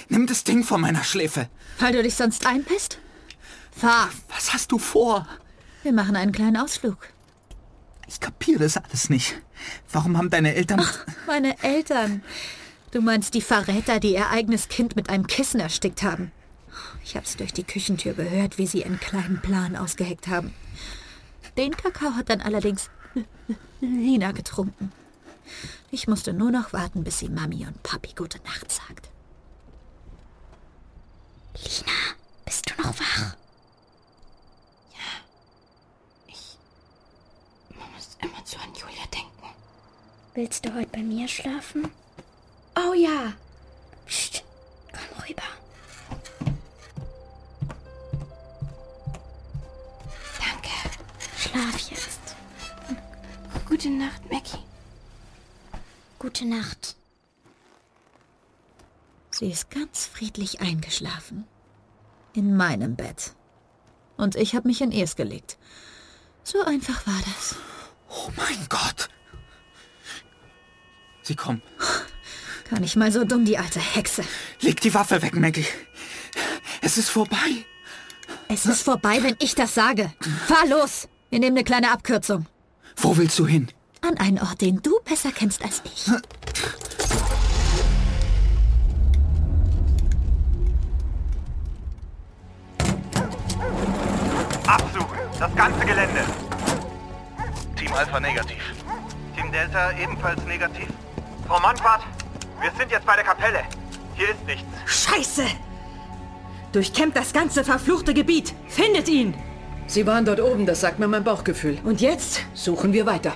Nimm 0.09 0.27
das 0.27 0.45
Ding 0.45 0.65
von 0.65 0.81
meiner 0.81 1.05
Schläfe. 1.05 1.49
Weil 1.79 1.93
du 1.93 2.03
dich 2.03 2.15
sonst 2.15 2.47
einpisst? 2.47 2.99
Fahr. 3.71 4.09
Was 4.35 4.55
hast 4.55 4.73
du 4.73 4.79
vor? 4.79 5.27
Wir 5.83 5.93
machen 5.93 6.17
einen 6.17 6.33
kleinen 6.33 6.57
Ausflug. 6.57 6.99
Ich 8.09 8.21
kapiere 8.21 8.61
das 8.61 8.77
alles 8.77 9.11
nicht. 9.11 9.41
Warum 9.93 10.17
haben 10.17 10.31
deine 10.31 10.55
Eltern... 10.55 10.81
Ach, 10.83 11.07
meine 11.27 11.63
Eltern. 11.63 12.23
Du 12.91 13.01
meinst 13.01 13.35
die 13.35 13.41
Verräter, 13.41 14.01
die 14.01 14.15
ihr 14.15 14.31
eigenes 14.31 14.69
Kind 14.69 14.97
mit 14.97 15.11
einem 15.11 15.27
Kissen 15.27 15.61
erstickt 15.61 16.03
haben. 16.03 16.33
Ich 17.05 17.17
hab's 17.17 17.37
durch 17.37 17.53
die 17.53 17.65
Küchentür 17.65 18.15
gehört, 18.15 18.59
wie 18.59 18.67
sie 18.67 18.85
einen 18.85 19.01
kleinen 19.01 19.41
Plan 19.41 19.77
ausgeheckt 19.77 20.29
haben. 20.29 20.55
Den 21.57 21.77
Kakao 21.77 22.15
hat 22.15 22.31
dann 22.31 22.41
allerdings 22.41 22.91
Lina 23.81 24.33
getrunken. 24.33 24.93
Ich 25.91 26.09
musste 26.09 26.33
nur 26.33 26.51
noch 26.51 26.73
warten, 26.73 27.05
bis 27.05 27.21
sie 27.21 27.29
Mami 27.29 27.67
und 27.67 27.83
Papi 27.83 28.13
gute 28.15 28.39
Nacht 28.43 28.71
sagt. 28.71 29.09
Lina, 31.55 31.93
bist 32.45 32.71
du 32.71 32.83
noch 32.83 32.99
wach? 32.99 33.37
muss 37.97 38.19
immer 38.21 38.45
zu 38.45 38.59
an 38.59 38.73
Julia 38.75 39.07
denken. 39.13 39.31
Willst 40.37 40.67
du 40.67 40.75
heute 40.75 40.91
bei 40.93 41.03
mir 41.03 41.27
schlafen? 41.29 41.89
Oh 42.77 42.93
ja. 42.93 43.33
Psst, 44.05 44.45
komm 44.93 45.25
rüber. 45.27 45.43
Danke. 50.39 50.69
Schlaf 51.39 51.79
jetzt. 51.91 52.21
Gute 53.67 53.89
Gute 53.89 53.89
Nacht, 53.89 54.31
Maggie. 54.31 54.63
Gute 56.19 56.45
Nacht. 56.45 56.97
Sie 59.31 59.51
ist 59.51 59.71
ganz 59.71 60.05
friedlich 60.05 60.61
eingeschlafen. 60.61 61.47
In 62.35 62.55
meinem 62.59 62.95
Bett. 62.95 63.33
Und 64.19 64.37
ich 64.37 64.55
habe 64.55 64.69
mich 64.69 64.83
in 64.83 64.93
ihrs 64.93 65.17
gelegt. 65.17 65.57
So 66.45 66.61
einfach 66.63 67.07
war 67.07 67.23
das. 67.25 67.57
Oh 68.11 68.31
mein 68.37 68.67
Gott. 68.69 69.09
Sie 71.27 71.35
kommen. 71.35 71.61
Kann 72.71 72.85
ich 72.85 72.95
mal 72.95 73.11
so 73.11 73.25
dumm, 73.25 73.45
die 73.45 73.59
alte 73.59 73.81
Hexe. 73.81 74.23
Leg 74.61 74.81
die 74.81 74.95
Waffe 74.95 75.23
weg, 75.23 75.35
Maggie. 75.35 75.67
Es 76.83 76.99
ist 76.99 77.11
vorbei. 77.11 77.65
Es 78.47 78.65
ist 78.65 78.83
vorbei, 78.83 79.19
wenn 79.25 79.35
ich 79.41 79.57
das 79.57 79.75
sage. 79.75 80.13
Fahr 80.47 80.69
los. 80.69 81.09
Wir 81.31 81.41
nehmen 81.41 81.57
eine 81.57 81.65
kleine 81.65 81.91
Abkürzung. 81.91 82.47
Wo 82.97 83.17
willst 83.17 83.41
du 83.41 83.47
hin? 83.47 83.67
An 84.03 84.17
einen 84.19 84.39
Ort, 84.39 84.61
den 84.61 84.81
du 84.83 85.01
besser 85.05 85.33
kennst 85.33 85.65
als 85.65 85.83
ich. 85.85 86.07
Absuchen. 94.69 95.19
Das 95.41 95.55
ganze 95.57 95.87
Gelände. 95.87 96.25
Team 97.77 97.93
Alpha 97.95 98.21
negativ. 98.21 98.63
Team 99.35 99.51
Delta 99.51 99.91
ebenfalls 99.99 100.45
negativ. 100.45 100.87
Frau 101.47 101.61
Manquart, 101.61 102.03
wir 102.61 102.71
sind 102.77 102.91
jetzt 102.91 103.07
bei 103.07 103.15
der 103.15 103.25
Kapelle. 103.25 103.61
Hier 104.15 104.31
ist 104.31 104.45
nichts. 104.47 104.65
Scheiße! 104.85 105.45
Durchkämmt 106.73 107.17
das 107.17 107.33
ganze 107.33 107.63
verfluchte 107.63 108.15
Gebiet. 108.15 108.53
Findet 108.67 109.09
ihn! 109.09 109.35
Sie 109.87 110.07
waren 110.07 110.25
dort 110.25 110.41
oben, 110.41 110.67
das 110.67 110.81
sagt 110.81 110.99
mir 110.99 111.07
mein 111.07 111.23
Bauchgefühl. 111.23 111.79
Und 111.85 112.01
jetzt? 112.01 112.41
Suchen 112.55 112.93
wir 112.93 113.07
weiter. 113.07 113.35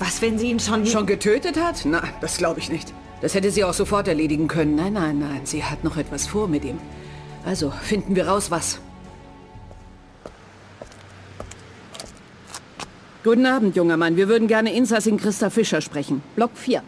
Was, 0.00 0.20
wenn 0.20 0.38
sie 0.38 0.50
ihn 0.50 0.58
schon... 0.58 0.84
Schon 0.86 1.06
getötet 1.06 1.56
hat? 1.56 1.82
Na, 1.84 2.02
das 2.20 2.38
glaube 2.38 2.58
ich 2.58 2.68
nicht. 2.68 2.92
Das 3.20 3.34
hätte 3.34 3.52
sie 3.52 3.62
auch 3.62 3.74
sofort 3.74 4.08
erledigen 4.08 4.48
können. 4.48 4.74
Nein, 4.74 4.94
nein, 4.94 5.20
nein. 5.20 5.42
Sie 5.44 5.62
hat 5.62 5.84
noch 5.84 5.96
etwas 5.96 6.26
vor 6.26 6.48
mit 6.48 6.64
ihm. 6.64 6.78
Also, 7.46 7.70
finden 7.70 8.16
wir 8.16 8.26
raus, 8.26 8.50
was. 8.50 8.80
Guten 13.22 13.46
Abend, 13.46 13.76
junger 13.76 13.96
Mann. 13.96 14.16
Wir 14.16 14.26
würden 14.26 14.48
gerne 14.48 14.72
Insassin 14.72 15.16
Christa 15.16 15.50
Fischer 15.50 15.80
sprechen. 15.80 16.24
Block 16.34 16.50
4. 16.56 16.82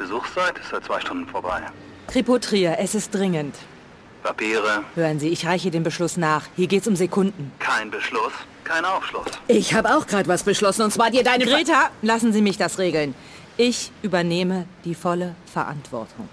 Besuchszeit 0.00 0.58
ist 0.58 0.70
seit 0.70 0.82
zwei 0.82 0.98
Stunden 0.98 1.26
vorbei. 1.28 1.60
Tripotrier, 2.10 2.78
es 2.78 2.94
ist 2.94 3.14
dringend. 3.14 3.54
Papiere, 4.22 4.82
Hören 4.94 5.20
Sie, 5.20 5.28
ich 5.28 5.46
reiche 5.46 5.70
den 5.70 5.82
Beschluss 5.82 6.16
nach. 6.16 6.46
Hier 6.56 6.66
geht's 6.68 6.88
um 6.88 6.96
Sekunden. 6.96 7.52
kein 7.58 7.90
Beschluss, 7.90 8.32
kein 8.64 8.84
Aufschluss. 8.86 9.26
Ich 9.46 9.74
habe 9.74 9.94
auch 9.94 10.06
gerade 10.06 10.26
was 10.26 10.42
beschlossen, 10.42 10.82
und 10.82 10.90
zwar 10.92 11.10
dir 11.10 11.22
deine... 11.22 11.44
Greta, 11.44 11.90
lassen 12.00 12.32
Sie 12.32 12.40
mich 12.40 12.56
das 12.56 12.78
regeln. 12.78 13.14
Ich 13.58 13.92
übernehme 14.02 14.66
die 14.86 14.94
volle 14.94 15.34
Verantwortung. 15.52 16.28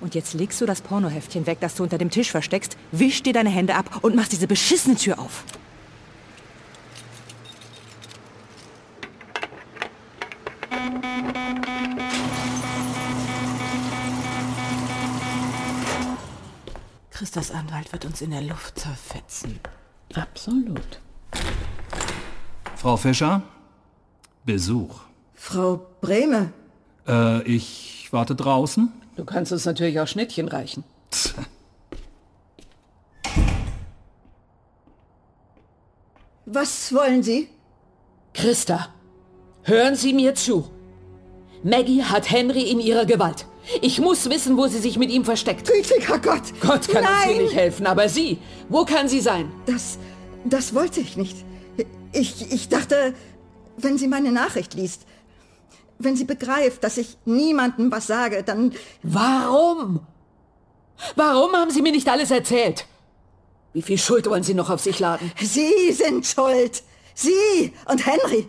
Und 0.00 0.14
jetzt 0.14 0.34
legst 0.34 0.60
du 0.60 0.66
das 0.66 0.80
Pornoheftchen 0.80 1.46
weg, 1.46 1.58
das 1.60 1.74
du 1.74 1.82
unter 1.82 1.98
dem 1.98 2.10
Tisch 2.10 2.30
versteckst, 2.30 2.76
wisch 2.92 3.22
dir 3.22 3.32
deine 3.32 3.50
Hände 3.50 3.74
ab 3.74 3.98
und 4.02 4.14
machst 4.14 4.30
diese 4.30 4.46
beschissene 4.46 4.94
Tür 4.94 5.18
auf. 5.18 5.42
Christas 17.16 17.50
Anwalt 17.50 17.92
wird 17.94 18.04
uns 18.04 18.20
in 18.20 18.30
der 18.30 18.42
Luft 18.42 18.78
zerfetzen. 18.78 19.58
Absolut. 20.14 21.00
Frau 22.74 22.98
Fischer, 22.98 23.40
Besuch. 24.44 25.00
Frau 25.32 25.80
Brehme, 26.02 26.52
Äh, 27.08 27.40
ich 27.44 28.08
warte 28.10 28.34
draußen. 28.34 28.92
Du 29.16 29.24
kannst 29.24 29.50
uns 29.50 29.64
natürlich 29.64 29.98
auch 29.98 30.06
Schnittchen 30.06 30.46
reichen. 30.48 30.84
was 36.44 36.92
wollen 36.94 37.22
Sie? 37.22 37.48
Christa, 38.34 38.88
hören 39.62 39.96
Sie 39.96 40.12
mir 40.12 40.34
zu. 40.34 40.70
Maggie 41.62 42.02
hat 42.04 42.30
Henry 42.30 42.70
in 42.70 42.80
ihrer 42.80 43.06
Gewalt. 43.06 43.46
Ich 43.82 44.00
muss 44.00 44.28
wissen, 44.30 44.56
wo 44.56 44.66
sie 44.68 44.78
sich 44.78 44.98
mit 44.98 45.10
ihm 45.10 45.24
versteckt. 45.24 45.66
Gütiger 45.66 46.18
Gott! 46.18 46.42
Gott 46.60 46.88
kann 46.88 47.04
uns 47.04 47.24
hier 47.24 47.34
Nein! 47.34 47.42
nicht 47.42 47.54
helfen, 47.54 47.86
aber 47.86 48.08
sie, 48.08 48.38
wo 48.68 48.84
kann 48.84 49.08
sie 49.08 49.20
sein? 49.20 49.50
Das, 49.66 49.98
das 50.44 50.74
wollte 50.74 51.00
ich 51.00 51.16
nicht. 51.16 51.36
Ich, 52.12 52.52
ich 52.52 52.68
dachte, 52.68 53.14
wenn 53.76 53.98
sie 53.98 54.08
meine 54.08 54.32
Nachricht 54.32 54.74
liest, 54.74 55.02
wenn 55.98 56.16
sie 56.16 56.24
begreift, 56.24 56.84
dass 56.84 56.98
ich 56.98 57.16
niemandem 57.24 57.90
was 57.90 58.06
sage, 58.06 58.42
dann... 58.42 58.72
Warum? 59.02 60.00
Warum 61.14 61.52
haben 61.52 61.70
Sie 61.70 61.82
mir 61.82 61.92
nicht 61.92 62.08
alles 62.08 62.30
erzählt? 62.30 62.86
Wie 63.72 63.82
viel 63.82 63.98
Schuld 63.98 64.28
wollen 64.28 64.42
Sie 64.42 64.54
noch 64.54 64.70
auf 64.70 64.80
sich 64.80 64.98
laden? 64.98 65.30
Sie 65.40 65.92
sind 65.92 66.26
schuld! 66.26 66.82
Sie 67.14 67.72
und 67.86 68.06
Henry! 68.06 68.48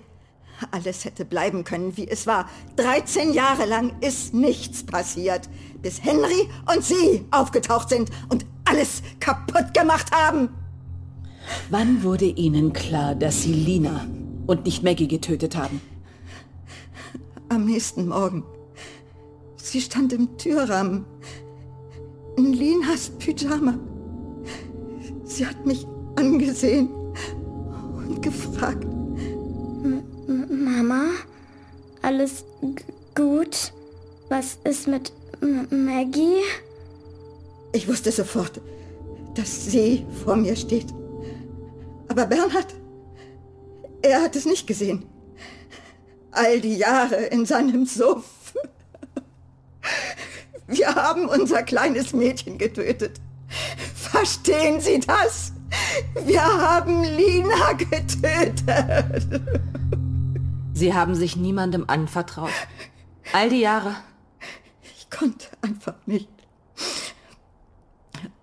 Alles 0.71 1.05
hätte 1.05 1.25
bleiben 1.25 1.63
können, 1.63 1.97
wie 1.97 2.07
es 2.07 2.25
war. 2.27 2.49
13 2.77 3.33
Jahre 3.33 3.65
lang 3.65 3.93
ist 4.01 4.33
nichts 4.33 4.83
passiert, 4.83 5.49
bis 5.81 6.03
Henry 6.03 6.49
und 6.73 6.83
Sie 6.83 7.25
aufgetaucht 7.31 7.89
sind 7.89 8.09
und 8.29 8.45
alles 8.65 9.01
kaputt 9.19 9.73
gemacht 9.73 10.11
haben. 10.11 10.49
Wann 11.69 12.03
wurde 12.03 12.25
Ihnen 12.25 12.73
klar, 12.73 13.15
dass 13.15 13.43
Sie 13.43 13.53
Lina 13.53 14.05
und 14.47 14.65
nicht 14.65 14.83
Maggie 14.83 15.07
getötet 15.07 15.55
haben? 15.55 15.81
Am 17.49 17.65
nächsten 17.65 18.07
Morgen. 18.07 18.43
Sie 19.55 19.81
stand 19.81 20.13
im 20.13 20.37
Türrahmen. 20.37 21.05
In 22.37 22.53
Linas 22.53 23.09
Pyjama. 23.19 23.75
Sie 25.23 25.45
hat 25.45 25.65
mich 25.65 25.85
angesehen 26.15 26.89
und 27.97 28.21
gefragt. 28.21 28.85
Alles 32.07 32.45
gut? 33.15 33.73
Was 34.29 34.57
ist 34.63 34.87
mit 34.87 35.11
M 35.41 35.67
Maggie? 35.85 36.41
Ich 37.73 37.85
wusste 37.85 38.13
sofort, 38.13 38.61
dass 39.35 39.65
sie 39.65 40.05
vor 40.23 40.37
mir 40.37 40.55
steht. 40.55 40.87
Aber 42.07 42.25
Bernhard, 42.25 42.73
er 44.01 44.21
hat 44.21 44.37
es 44.37 44.45
nicht 44.45 44.65
gesehen. 44.67 45.03
All 46.31 46.61
die 46.61 46.77
Jahre 46.77 47.25
in 47.25 47.45
seinem 47.45 47.85
Suff. 47.85 48.53
Wir 50.67 50.95
haben 50.95 51.27
unser 51.27 51.63
kleines 51.63 52.13
Mädchen 52.13 52.57
getötet. 52.57 53.19
Verstehen 53.95 54.79
Sie 54.79 55.01
das? 55.01 55.51
Wir 56.25 56.41
haben 56.41 57.03
Lina 57.03 57.73
getötet. 57.73 58.63
Sie 60.77 60.93
haben 60.93 61.15
sich 61.15 61.35
niemandem 61.35 61.85
anvertraut. 61.87 62.53
All 63.33 63.49
die 63.49 63.61
Jahre. 63.61 63.95
Ich 64.95 65.09
konnte 65.09 65.47
einfach 65.63 65.95
nicht. 66.05 66.29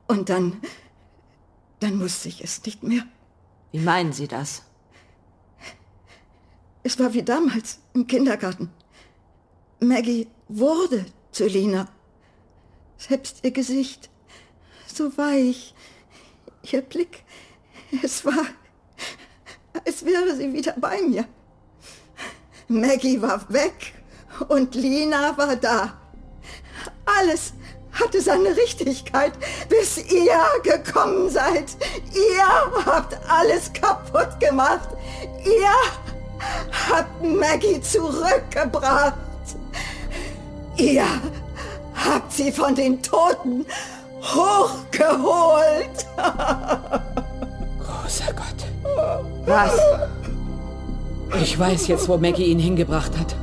Und 0.08 0.30
dann, 0.30 0.60
dann 1.78 2.00
wusste 2.00 2.28
ich 2.28 2.42
es 2.42 2.64
nicht 2.64 2.82
mehr. 2.82 3.04
Wie 3.70 3.78
meinen 3.78 4.12
Sie 4.12 4.26
das? 4.26 4.64
Es 6.82 6.98
war 6.98 7.14
wie 7.14 7.22
damals 7.22 7.78
im 7.92 8.08
Kindergarten. 8.08 8.68
Maggie 9.78 10.26
wurde 10.48 11.06
zu 11.30 11.46
Lina. 11.46 11.86
Selbst 12.96 13.44
ihr 13.44 13.52
Gesicht, 13.52 14.10
so 14.92 15.16
weich, 15.16 15.72
ihr 16.64 16.82
Blick, 16.82 17.22
es 18.02 18.24
war, 18.24 18.44
als 19.86 20.04
wäre 20.04 20.34
sie 20.34 20.52
wieder 20.52 20.72
bei 20.72 21.00
mir. 21.02 21.28
Maggie 22.68 23.20
war 23.20 23.40
weg 23.48 23.92
und 24.48 24.74
Lina 24.74 25.36
war 25.36 25.56
da. 25.56 25.92
Alles 27.04 27.52
hatte 27.92 28.20
seine 28.20 28.56
Richtigkeit, 28.56 29.32
bis 29.68 29.98
ihr 29.98 30.38
gekommen 30.62 31.30
seid. 31.30 31.76
Ihr 32.12 32.84
habt 32.86 33.18
alles 33.28 33.72
kaputt 33.72 34.40
gemacht. 34.40 34.88
Ihr 35.44 35.70
habt 36.90 37.22
Maggie 37.22 37.80
zurückgebracht. 37.80 39.14
Ihr 40.76 41.06
habt 41.94 42.32
sie 42.32 42.50
von 42.50 42.74
den 42.74 43.00
Toten 43.02 43.64
hochgeholt. 44.22 46.06
Großer 47.78 48.32
Gott. 48.32 48.64
Was? 49.46 49.78
Ich 51.40 51.58
weiß 51.58 51.88
jetzt, 51.88 52.08
wo 52.08 52.16
Maggie 52.16 52.46
ihn 52.46 52.58
hingebracht 52.58 53.12
hat. 53.18 53.36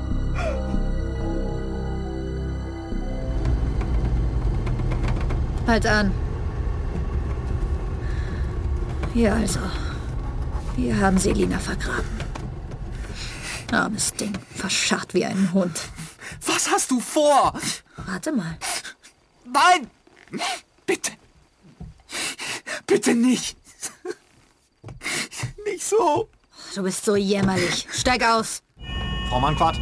Halt 5.68 5.86
an. 5.86 6.12
Hier 9.14 9.34
also. 9.34 9.60
Hier 10.76 11.00
haben 11.00 11.18
sie 11.18 11.32
Lina 11.34 11.60
vergraben. 11.60 12.10
Armes 13.72 14.14
Ding, 14.14 14.34
verscharrt 14.56 15.14
wie 15.14 15.26
ein 15.26 15.54
Hund. 15.54 15.80
Was 16.46 16.70
hast 16.70 16.92
du 16.92 17.00
vor? 17.00 17.54
Warte 17.96 18.32
mal. 18.32 18.58
Nein! 19.46 19.90
Bitte! 20.86 21.12
Bitte 22.86 23.16
nicht! 23.16 23.58
Nicht 25.66 25.84
so! 25.84 26.28
Du 26.74 26.84
bist 26.84 27.04
so 27.04 27.18
jämmerlich. 27.18 27.86
Steig 27.92 28.24
aus. 28.24 28.64
Frau 29.30 29.42
Manfred, 29.42 29.76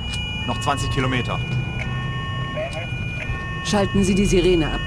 noch 0.48 0.60
20 0.62 0.90
Kilometer. 0.92 1.40
Schalten 3.64 4.04
Sie 4.04 4.16
die 4.16 4.26
Sirene 4.26 4.74
ab. 4.74 4.80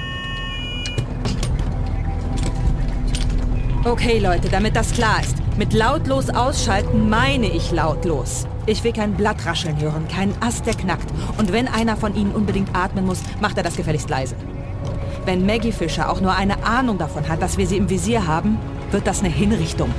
Okay, 3.84 4.18
Leute, 4.18 4.48
damit 4.48 4.74
das 4.74 4.92
klar 4.92 5.20
ist. 5.20 5.36
Mit 5.56 5.72
lautlos 5.74 6.28
ausschalten 6.30 7.08
meine 7.08 7.48
ich 7.48 7.70
lautlos. 7.70 8.46
Ich 8.66 8.82
will 8.82 8.92
kein 8.92 9.14
Blatt 9.14 9.44
rascheln 9.46 9.80
hören, 9.80 10.08
keinen 10.08 10.34
Ast, 10.40 10.66
der 10.66 10.74
knackt. 10.74 11.08
Und 11.38 11.52
wenn 11.52 11.68
einer 11.68 11.96
von 11.96 12.16
Ihnen 12.16 12.32
unbedingt 12.32 12.74
atmen 12.74 13.06
muss, 13.06 13.20
macht 13.40 13.56
er 13.56 13.62
das 13.62 13.76
gefälligst 13.76 14.08
leise. 14.08 14.34
Wenn 15.24 15.46
Maggie 15.46 15.72
Fischer 15.72 16.10
auch 16.10 16.20
nur 16.20 16.34
eine 16.34 16.64
Ahnung 16.64 16.98
davon 16.98 17.28
hat, 17.28 17.42
dass 17.42 17.58
wir 17.58 17.66
sie 17.66 17.76
im 17.76 17.88
Visier 17.88 18.26
haben, 18.26 18.58
wird 18.90 19.06
das 19.06 19.20
eine 19.20 19.28
Hinrichtung. 19.28 19.92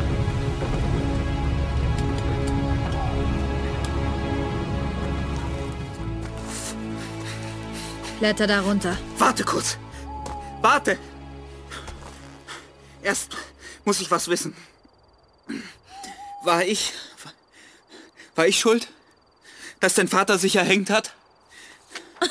Kletter 8.23 8.47
da 8.47 8.61
runter. 8.61 8.97
Warte 9.17 9.43
kurz! 9.43 9.77
Warte! 10.61 10.97
Erst 13.01 13.35
muss 13.83 13.99
ich 13.99 14.09
was 14.11 14.29
wissen. 14.29 14.55
War 16.45 16.63
ich. 16.63 16.93
War 18.35 18.47
ich 18.47 18.57
schuld? 18.57 18.87
Dass 19.81 19.95
dein 19.95 20.07
Vater 20.07 20.37
sich 20.37 20.55
erhängt 20.55 20.89
hat? 20.89 21.13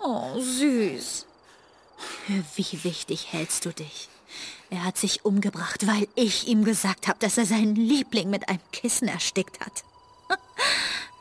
Oh, 0.00 0.40
süß. 0.40 1.26
Für 2.26 2.44
wie 2.56 2.82
wichtig 2.82 3.28
hältst 3.32 3.64
du 3.66 3.72
dich? 3.72 4.08
Er 4.68 4.82
hat 4.82 4.98
sich 4.98 5.24
umgebracht, 5.24 5.86
weil 5.86 6.08
ich 6.16 6.48
ihm 6.48 6.64
gesagt 6.64 7.06
habe, 7.06 7.20
dass 7.20 7.38
er 7.38 7.46
seinen 7.46 7.76
Liebling 7.76 8.30
mit 8.30 8.48
einem 8.48 8.58
Kissen 8.72 9.06
erstickt 9.06 9.60
hat. 9.60 9.84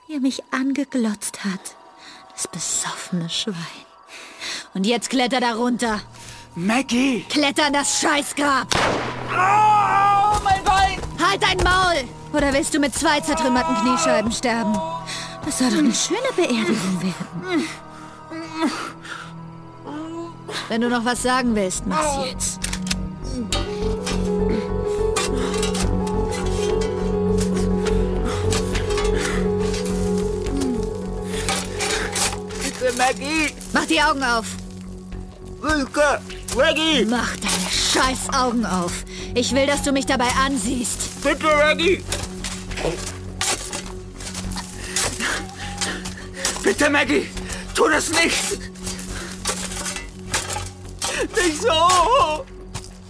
Wie 0.07 0.15
er 0.15 0.19
mich 0.19 0.41
angeglotzt 0.49 1.45
hat. 1.45 1.75
Das 2.33 2.47
besoffene 2.47 3.29
Schwein. 3.29 3.55
Und 4.73 4.85
jetzt 4.85 5.09
kletter 5.09 5.39
da 5.39 5.53
runter. 5.53 6.01
Maggie! 6.55 7.25
Kletter 7.29 7.67
in 7.67 7.73
das 7.73 8.01
Scheißgrab! 8.01 8.67
Oh, 9.29 10.39
mein 10.43 10.63
Bein! 10.63 10.99
Halt 11.19 11.41
dein 11.41 11.57
Maul! 11.57 12.03
Oder 12.33 12.53
willst 12.53 12.73
du 12.73 12.79
mit 12.79 12.93
zwei 12.95 13.19
zertrümmerten 13.21 13.75
Kniescheiben 13.77 14.31
sterben? 14.31 14.77
Das 15.45 15.59
soll 15.59 15.69
doch 15.69 15.79
eine 15.79 15.93
schöne 15.93 16.19
Beerdigung 16.35 17.01
werden. 17.01 17.67
Wenn 20.67 20.81
du 20.81 20.89
noch 20.89 21.03
was 21.03 21.23
sagen 21.23 21.55
willst, 21.55 21.85
mach's 21.85 22.25
jetzt. 22.25 22.59
Bitte, 32.81 32.97
Maggie! 32.97 33.53
Mach 33.73 33.85
die 33.85 34.01
Augen 34.01 34.23
auf! 34.23 34.45
Wilke! 35.59 36.19
Maggie! 36.57 37.05
Mach 37.05 37.35
deine 37.35 37.69
scheiß 37.69 38.33
Augen 38.33 38.65
auf! 38.65 39.05
Ich 39.35 39.53
will, 39.53 39.67
dass 39.67 39.83
du 39.83 39.91
mich 39.91 40.07
dabei 40.07 40.29
ansiehst. 40.43 41.21
Bitte, 41.21 41.45
Maggie! 41.45 42.03
Bitte, 46.63 46.89
Maggie! 46.89 47.29
Tu 47.75 47.87
das 47.87 48.09
nicht! 48.09 48.59
Nicht 51.35 51.61
so! 51.61 52.43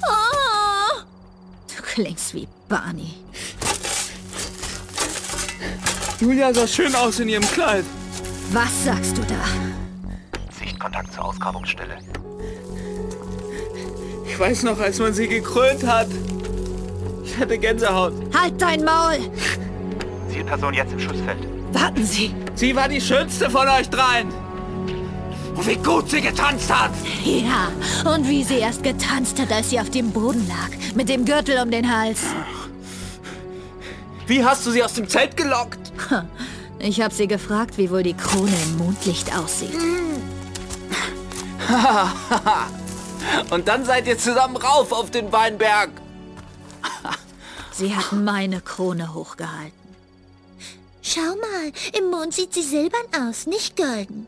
Oh, 0.06 1.02
du 1.78 1.82
klingst 1.82 2.34
wie 2.34 2.46
Barney. 2.68 3.14
Julia 6.20 6.54
sah 6.54 6.68
schön 6.68 6.94
aus 6.94 7.20
in 7.20 7.30
ihrem 7.30 7.50
Kleid. 7.52 7.86
Was 8.54 8.84
sagst 8.84 9.18
du 9.18 9.22
da? 9.22 9.36
Sichtkontakt 10.60 11.14
zur 11.14 11.24
Ausgrabungsstelle. 11.24 11.98
Ich 14.28 14.38
weiß 14.38 14.64
noch, 14.64 14.78
als 14.78 15.00
man 15.00 15.14
sie 15.14 15.30
gekrönt 15.30 15.88
hat. 15.88 16.08
Ich 17.24 17.38
hatte 17.38 17.58
Gänsehaut. 17.58 18.14
Halt 18.38 18.62
dein 18.62 18.84
Maul! 18.84 19.20
Zielperson 20.30 20.74
jetzt 20.74 20.92
im 20.92 21.00
Schussfeld. 21.00 21.38
Warten 21.72 22.06
Sie! 22.06 22.36
Sie 22.56 22.76
war 22.76 22.90
die 22.90 23.00
schönste 23.00 23.50
von 23.50 23.70
euch 23.70 23.90
dreien. 23.90 24.28
Und 25.56 25.66
wie 25.66 25.78
gut 25.78 26.10
sie 26.10 26.20
getanzt 26.20 26.74
hat! 26.74 26.92
Ja, 27.24 27.72
und 28.12 28.28
wie 28.28 28.44
sie 28.44 28.60
erst 28.60 28.84
getanzt 28.84 29.40
hat, 29.40 29.50
als 29.54 29.70
sie 29.70 29.80
auf 29.80 29.92
dem 29.92 30.12
Boden 30.12 30.46
lag. 30.50 30.94
Mit 30.94 31.08
dem 31.08 31.24
Gürtel 31.24 31.58
um 31.64 31.72
den 31.72 31.90
Hals. 31.90 32.20
Wie 34.28 34.44
hast 34.44 34.66
du 34.66 34.72
sie 34.72 34.84
aus 34.84 34.94
dem 34.94 35.08
Zelt 35.08 35.38
gelockt? 35.38 35.94
Ich 36.84 37.00
habe 37.02 37.14
sie 37.14 37.28
gefragt, 37.28 37.78
wie 37.78 37.92
wohl 37.92 38.02
die 38.04 38.16
Krone 38.16 38.56
im 38.64 38.78
Mondlicht 38.78 39.36
aussieht. 39.38 39.78
Und 43.52 43.68
dann 43.68 43.86
seid 43.86 44.08
ihr 44.08 44.18
zusammen 44.18 44.56
rauf 44.56 44.92
auf 44.92 45.12
den 45.12 45.32
Weinberg. 45.32 45.92
Sie 47.72 47.96
hat 47.96 48.12
meine 48.12 48.62
Krone 48.62 49.14
hochgehalten. 49.14 49.80
Schau 51.04 51.22
mal, 51.22 51.72
im 51.98 52.10
Mond 52.10 52.34
sieht 52.34 52.54
sie 52.54 52.62
silbern 52.62 53.08
aus, 53.28 53.48
nicht 53.48 53.76
golden. 53.76 54.28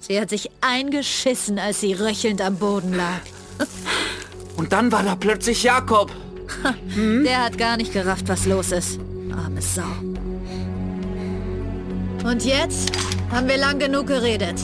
Sie 0.00 0.18
hat 0.20 0.30
sich 0.30 0.50
eingeschissen, 0.60 1.58
als 1.58 1.80
sie 1.80 1.92
röchelnd 1.92 2.40
am 2.40 2.56
Boden 2.56 2.94
lag. 2.94 3.20
Und 4.56 4.72
dann 4.72 4.90
war 4.90 5.02
da 5.02 5.14
plötzlich 5.14 5.62
Jakob. 5.62 6.10
Der 6.96 7.44
hat 7.44 7.58
gar 7.58 7.76
nicht 7.76 7.92
gerafft, 7.92 8.28
was 8.28 8.46
los 8.46 8.72
ist. 8.72 8.98
Arme 9.30 9.62
Sau. 9.62 9.82
Und 12.24 12.44
jetzt 12.44 12.92
haben 13.32 13.48
wir 13.48 13.56
lang 13.56 13.78
genug 13.78 14.06
geredet. 14.06 14.54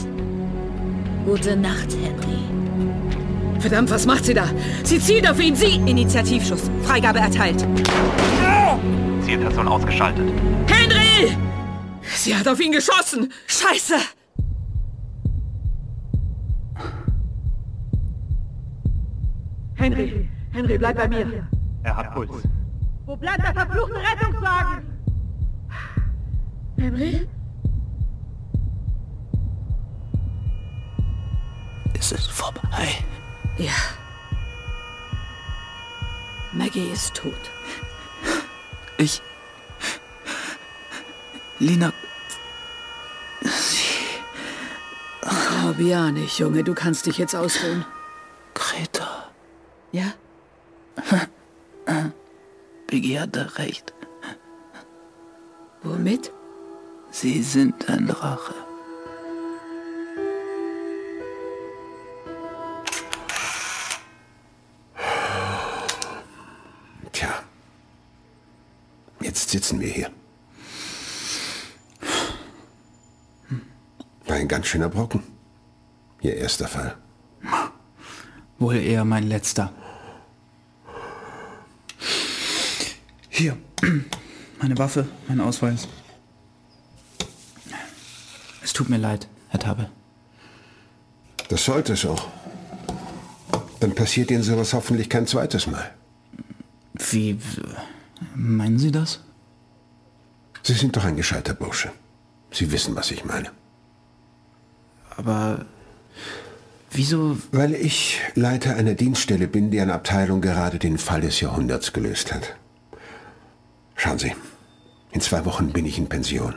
Gute 1.25 1.57
Nacht, 1.57 1.95
Henry. 2.01 2.39
Verdammt, 3.59 3.91
was 3.91 4.05
macht 4.05 4.25
sie 4.25 4.33
da? 4.33 4.45
Sie 4.83 4.99
zielt 4.99 5.29
auf 5.29 5.39
ihn, 5.41 5.55
sie... 5.55 5.75
Initiativschuss. 5.85 6.71
Freigabe 6.83 7.19
erteilt. 7.19 7.65
Zielperson 9.25 9.67
ausgeschaltet. 9.67 10.31
Henry! 10.67 11.35
Sie 12.01 12.35
hat 12.35 12.47
auf 12.47 12.59
ihn 12.61 12.71
geschossen! 12.71 13.31
Scheiße! 13.47 13.95
Henry, 19.75 20.29
Henry, 20.51 20.77
bleib 20.77 20.97
bei 20.97 21.07
mir. 21.07 21.47
Er 21.83 21.95
hat 21.95 22.13
Puls. 22.13 22.29
Wo 23.05 23.15
bleibt 23.15 23.39
der 23.39 23.53
verfluchte 23.53 23.95
Rettungswagen? 23.95 24.83
Henry? 26.77 27.27
Es 32.11 32.21
ist 32.21 32.31
vorbei. 32.31 33.05
Ja. 33.59 33.75
Maggie 36.53 36.89
ist 36.89 37.13
tot. 37.13 37.51
Ich. 38.97 39.21
Lina. 41.59 41.93
Glaub 45.21 45.77
ja 45.77 46.09
nicht, 46.09 46.39
Junge. 46.39 46.63
Du 46.63 46.73
kannst 46.73 47.05
dich 47.05 47.19
jetzt 47.19 47.35
ausruhen. 47.35 47.85
Greta. 48.55 49.29
Ja? 49.91 50.11
Biggie 52.87 53.19
hatte 53.19 53.55
recht. 53.59 53.93
Womit? 55.83 56.31
Sie 57.11 57.43
sind 57.43 57.87
ein 57.87 58.07
Drache. 58.07 58.55
Jetzt 69.49 69.65
sitzen 69.65 69.79
wir 69.79 69.87
hier. 69.87 70.11
War 74.27 74.35
ein 74.35 74.47
ganz 74.47 74.67
schöner 74.67 74.89
Brocken. 74.89 75.23
Ihr 76.21 76.35
erster 76.35 76.67
Fall. 76.67 76.95
Wohl 78.59 78.75
eher 78.75 79.03
mein 79.05 79.27
letzter. 79.27 79.73
Hier. 83.29 83.57
Meine 84.61 84.77
Waffe, 84.77 85.07
mein 85.27 85.41
Ausweis. 85.41 85.87
Es 88.61 88.71
tut 88.71 88.87
mir 88.87 88.97
leid, 88.97 89.27
Herr 89.47 89.61
Tabe. 89.61 89.89
Das 91.47 91.65
sollte 91.65 91.93
es 91.93 92.05
auch. 92.05 92.27
Dann 93.79 93.95
passiert 93.95 94.29
Ihnen 94.29 94.43
sowas 94.43 94.73
hoffentlich 94.73 95.09
kein 95.09 95.25
zweites 95.25 95.65
Mal. 95.65 95.89
Wie. 96.93 97.39
Meinen 98.35 98.77
Sie 98.77 98.91
das? 98.91 99.21
Sie 100.69 100.75
sind 100.75 100.95
doch 100.95 101.03
ein 101.03 101.15
gescheiter 101.15 101.55
Bursche. 101.55 101.91
Sie 102.51 102.71
wissen, 102.71 102.95
was 102.95 103.09
ich 103.09 103.25
meine. 103.25 103.49
Aber 105.17 105.65
wieso? 106.91 107.39
Weil 107.51 107.73
ich 107.73 108.19
Leiter 108.35 108.75
einer 108.75 108.93
Dienststelle 108.93 109.47
bin, 109.47 109.71
deren 109.71 109.89
Abteilung 109.89 110.41
gerade 110.41 110.77
den 110.77 110.99
Fall 110.99 111.21
des 111.21 111.39
Jahrhunderts 111.39 111.91
gelöst 111.91 112.31
hat. 112.31 112.55
Schauen 113.95 114.19
Sie, 114.19 114.35
in 115.09 115.21
zwei 115.21 115.43
Wochen 115.45 115.71
bin 115.71 115.87
ich 115.87 115.97
in 115.97 116.07
Pension. 116.07 116.53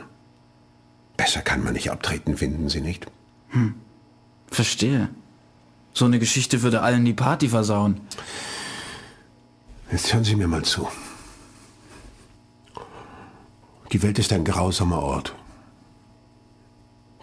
Besser 1.17 1.41
kann 1.41 1.63
man 1.63 1.73
nicht 1.73 1.89
abtreten, 1.89 2.37
finden 2.37 2.69
Sie 2.69 2.81
nicht? 2.81 3.07
Hm. 3.49 3.73
Verstehe. 4.51 5.09
So 5.91 6.05
eine 6.05 6.19
Geschichte 6.19 6.61
würde 6.61 6.83
allen 6.83 7.03
die 7.03 7.13
Party 7.13 7.49
versauen. 7.49 7.99
Jetzt 9.91 10.13
hören 10.13 10.23
Sie 10.23 10.35
mir 10.35 10.47
mal 10.47 10.61
zu. 10.61 10.87
Die 13.93 14.01
Welt 14.01 14.17
ist 14.17 14.33
ein 14.33 14.43
grausamer 14.43 15.03
Ort. 15.03 15.35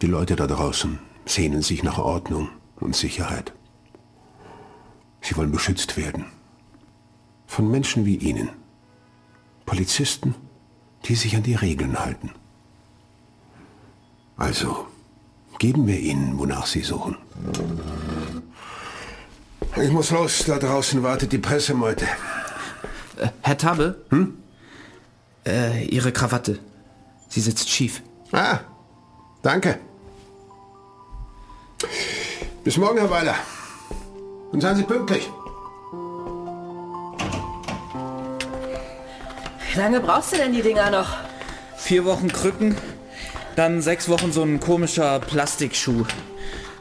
Die 0.02 0.06
Leute 0.06 0.36
da 0.36 0.46
draußen 0.46 1.00
sehnen 1.26 1.62
sich 1.62 1.82
nach 1.82 1.98
Ordnung 1.98 2.48
und 2.76 2.94
Sicherheit. 2.94 3.52
Sie 5.20 5.36
wollen 5.36 5.50
beschützt 5.50 5.96
werden. 5.96 6.26
Von 7.48 7.68
Menschen 7.68 8.06
wie 8.06 8.16
Ihnen. 8.16 8.50
Polizisten, 9.66 10.36
die 11.06 11.16
sich 11.16 11.34
an 11.34 11.42
die 11.42 11.56
Regeln 11.56 11.98
halten. 11.98 12.30
Also, 14.36 14.86
geben 15.58 15.88
wir 15.88 15.98
ihnen, 15.98 16.38
wonach 16.38 16.66
sie 16.66 16.82
suchen. 16.82 17.16
Ich 19.76 19.90
muss 19.90 20.10
los, 20.12 20.44
da 20.46 20.58
draußen 20.58 21.02
wartet 21.02 21.32
die 21.32 21.38
Pressemeute. 21.38 22.06
Äh, 23.18 23.28
Herr 23.42 23.58
Tabbe? 23.58 24.04
Hm? 24.10 24.39
Äh, 25.46 25.84
Ihre 25.84 26.12
Krawatte. 26.12 26.58
Sie 27.28 27.40
sitzt 27.40 27.68
schief. 27.70 28.02
Ah, 28.32 28.60
danke. 29.42 29.78
Bis 32.64 32.76
morgen, 32.76 32.98
Herr 32.98 33.10
Weiler. 33.10 33.36
Und 34.52 34.60
seien 34.60 34.76
Sie 34.76 34.82
pünktlich. 34.82 35.28
Wie 39.72 39.78
lange 39.78 40.00
brauchst 40.00 40.32
du 40.32 40.36
denn 40.36 40.52
die 40.52 40.62
Dinger 40.62 40.90
noch? 40.90 41.16
Vier 41.76 42.04
Wochen 42.04 42.28
Krücken, 42.28 42.76
dann 43.56 43.80
sechs 43.80 44.08
Wochen 44.08 44.32
so 44.32 44.42
ein 44.42 44.60
komischer 44.60 45.20
Plastikschuh. 45.20 46.04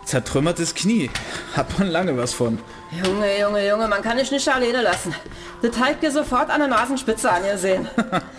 Zertrümmertes 0.09 0.73
Knie. 0.73 1.11
Hat 1.55 1.77
man 1.77 1.87
lange 1.87 2.17
was 2.17 2.33
von. 2.33 2.57
Junge, 2.89 3.39
Junge, 3.39 3.69
Junge, 3.69 3.87
man 3.87 4.01
kann 4.01 4.17
dich 4.17 4.31
nicht 4.31 4.49
alleine 4.49 4.81
lassen. 4.81 5.13
Der 5.61 5.71
Teig 5.71 6.01
dir 6.01 6.09
sofort 6.09 6.49
an 6.49 6.61
der 6.61 6.67
Nasenspitze 6.67 7.29
angesehen. 7.31 7.87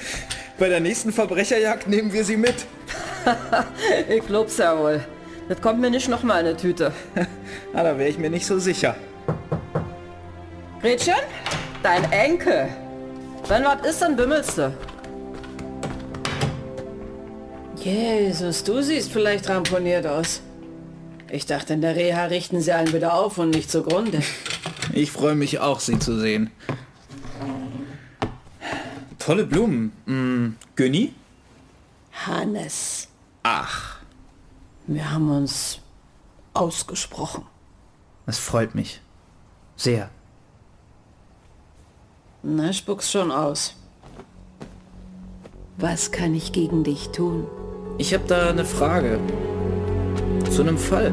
Bei 0.58 0.68
der 0.68 0.80
nächsten 0.80 1.12
Verbrecherjagd 1.12 1.86
nehmen 1.86 2.12
wir 2.12 2.24
sie 2.24 2.36
mit. 2.36 2.66
ich 4.08 4.26
glaub's 4.26 4.58
ja 4.58 4.76
wohl. 4.76 5.04
Das 5.48 5.60
kommt 5.60 5.80
mir 5.80 5.90
nicht 5.90 6.08
noch 6.08 6.24
mal 6.24 6.40
eine 6.40 6.56
Tüte. 6.56 6.90
Na, 7.72 7.84
da 7.84 7.96
wäre 7.96 8.08
ich 8.08 8.18
mir 8.18 8.30
nicht 8.30 8.46
so 8.46 8.58
sicher. 8.58 8.96
Gretchen? 10.82 11.14
Dein 11.84 12.10
Enkel. 12.10 12.68
Wenn 13.46 13.62
was 13.62 13.86
ist, 13.88 14.02
dann 14.02 14.16
bimmelst 14.16 14.58
du. 14.58 14.74
Jesus, 17.76 18.64
du 18.64 18.82
siehst 18.82 19.12
vielleicht 19.12 19.48
ramponiert 19.48 20.04
aus. 20.04 20.42
Ich 21.32 21.46
dachte, 21.46 21.74
in 21.74 21.80
der 21.80 21.94
Reha 21.94 22.24
richten 22.24 22.60
sie 22.60 22.72
einen 22.72 22.92
wieder 22.92 23.14
auf 23.14 23.38
und 23.38 23.50
nicht 23.50 23.70
zugrunde. 23.70 24.22
Ich 24.92 25.12
freue 25.12 25.36
mich 25.36 25.60
auch, 25.60 25.78
sie 25.78 26.00
zu 26.00 26.18
sehen. 26.18 26.50
Tolle 29.20 29.46
Blumen. 29.46 29.92
Hm, 30.06 30.56
Günni? 30.74 31.14
Hannes. 32.26 33.06
Ach. 33.44 33.98
Wir 34.88 35.12
haben 35.12 35.30
uns 35.30 35.78
ausgesprochen. 36.54 37.46
Das 38.26 38.40
freut 38.40 38.74
mich. 38.74 39.00
Sehr. 39.76 40.10
Na, 42.42 42.72
spuck's 42.72 43.12
schon 43.12 43.30
aus. 43.30 43.76
Was 45.76 46.10
kann 46.10 46.34
ich 46.34 46.50
gegen 46.50 46.82
dich 46.82 47.10
tun? 47.10 47.46
Ich 47.98 48.12
habe 48.12 48.24
da 48.26 48.48
eine 48.48 48.64
Frage. 48.64 49.20
Zu 50.50 50.62
einem 50.62 50.78
Fall. 50.78 51.12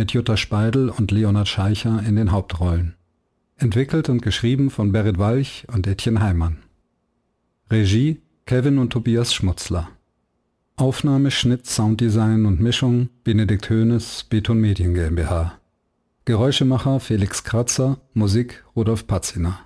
Mit 0.00 0.12
Jutta 0.12 0.38
Speidel 0.38 0.88
und 0.88 1.10
Leonhard 1.10 1.46
Scheicher 1.46 2.02
in 2.06 2.16
den 2.16 2.32
Hauptrollen. 2.32 2.94
Entwickelt 3.58 4.08
und 4.08 4.22
geschrieben 4.22 4.70
von 4.70 4.92
Berit 4.92 5.18
Walch 5.18 5.66
und 5.70 5.86
Etienne 5.86 6.22
Heimann. 6.22 6.62
Regie 7.70 8.22
Kevin 8.46 8.78
und 8.78 8.94
Tobias 8.94 9.34
Schmutzler. 9.34 9.90
Aufnahme, 10.76 11.30
Schnitt, 11.30 11.66
Sounddesign 11.66 12.46
und 12.46 12.60
Mischung 12.60 13.10
Benedikt 13.24 13.68
Höhnes, 13.68 14.24
Beton 14.24 14.58
Medien 14.58 14.94
GmbH. 14.94 15.58
Geräuschemacher 16.24 16.98
Felix 16.98 17.44
Kratzer, 17.44 17.98
Musik 18.14 18.64
Rudolf 18.74 19.06
Patziner. 19.06 19.58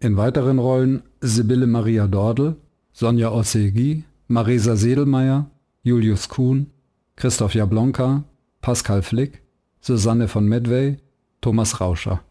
In 0.00 0.16
weiteren 0.16 0.58
Rollen 0.58 1.02
Sibylle 1.20 1.66
Maria 1.66 2.06
Dordel, 2.06 2.56
Sonja 2.94 3.30
Ossegi, 3.30 4.04
Marisa 4.28 4.74
Sedelmeier, 4.74 5.50
Julius 5.82 6.30
Kuhn, 6.30 6.70
Christoph 7.16 7.54
Jablonka, 7.54 8.24
Pascal 8.62 9.02
Flick, 9.02 9.42
Susanne 9.80 10.28
von 10.28 10.46
Medway, 10.46 10.98
Thomas 11.40 11.80
Rauscher. 11.80 12.22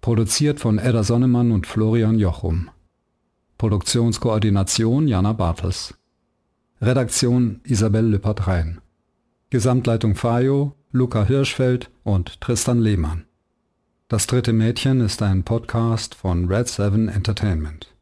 Produziert 0.00 0.58
von 0.58 0.78
Edda 0.78 1.04
Sonnemann 1.04 1.52
und 1.52 1.68
Florian 1.68 2.18
Jochum. 2.18 2.68
Produktionskoordination 3.56 5.06
Jana 5.06 5.32
Bartels. 5.32 5.94
Redaktion 6.82 7.60
Isabel 7.62 8.06
Lüppert-Rhein. 8.06 8.80
Gesamtleitung 9.50 10.16
Fajo, 10.16 10.74
Luca 10.90 11.24
Hirschfeld 11.24 11.90
und 12.02 12.40
Tristan 12.40 12.80
Lehmann. 12.80 13.24
Das 14.08 14.26
dritte 14.26 14.52
Mädchen 14.52 15.00
ist 15.00 15.22
ein 15.22 15.44
Podcast 15.44 16.16
von 16.16 16.48
Red 16.48 16.66
7 16.66 17.08
Entertainment. 17.08 17.95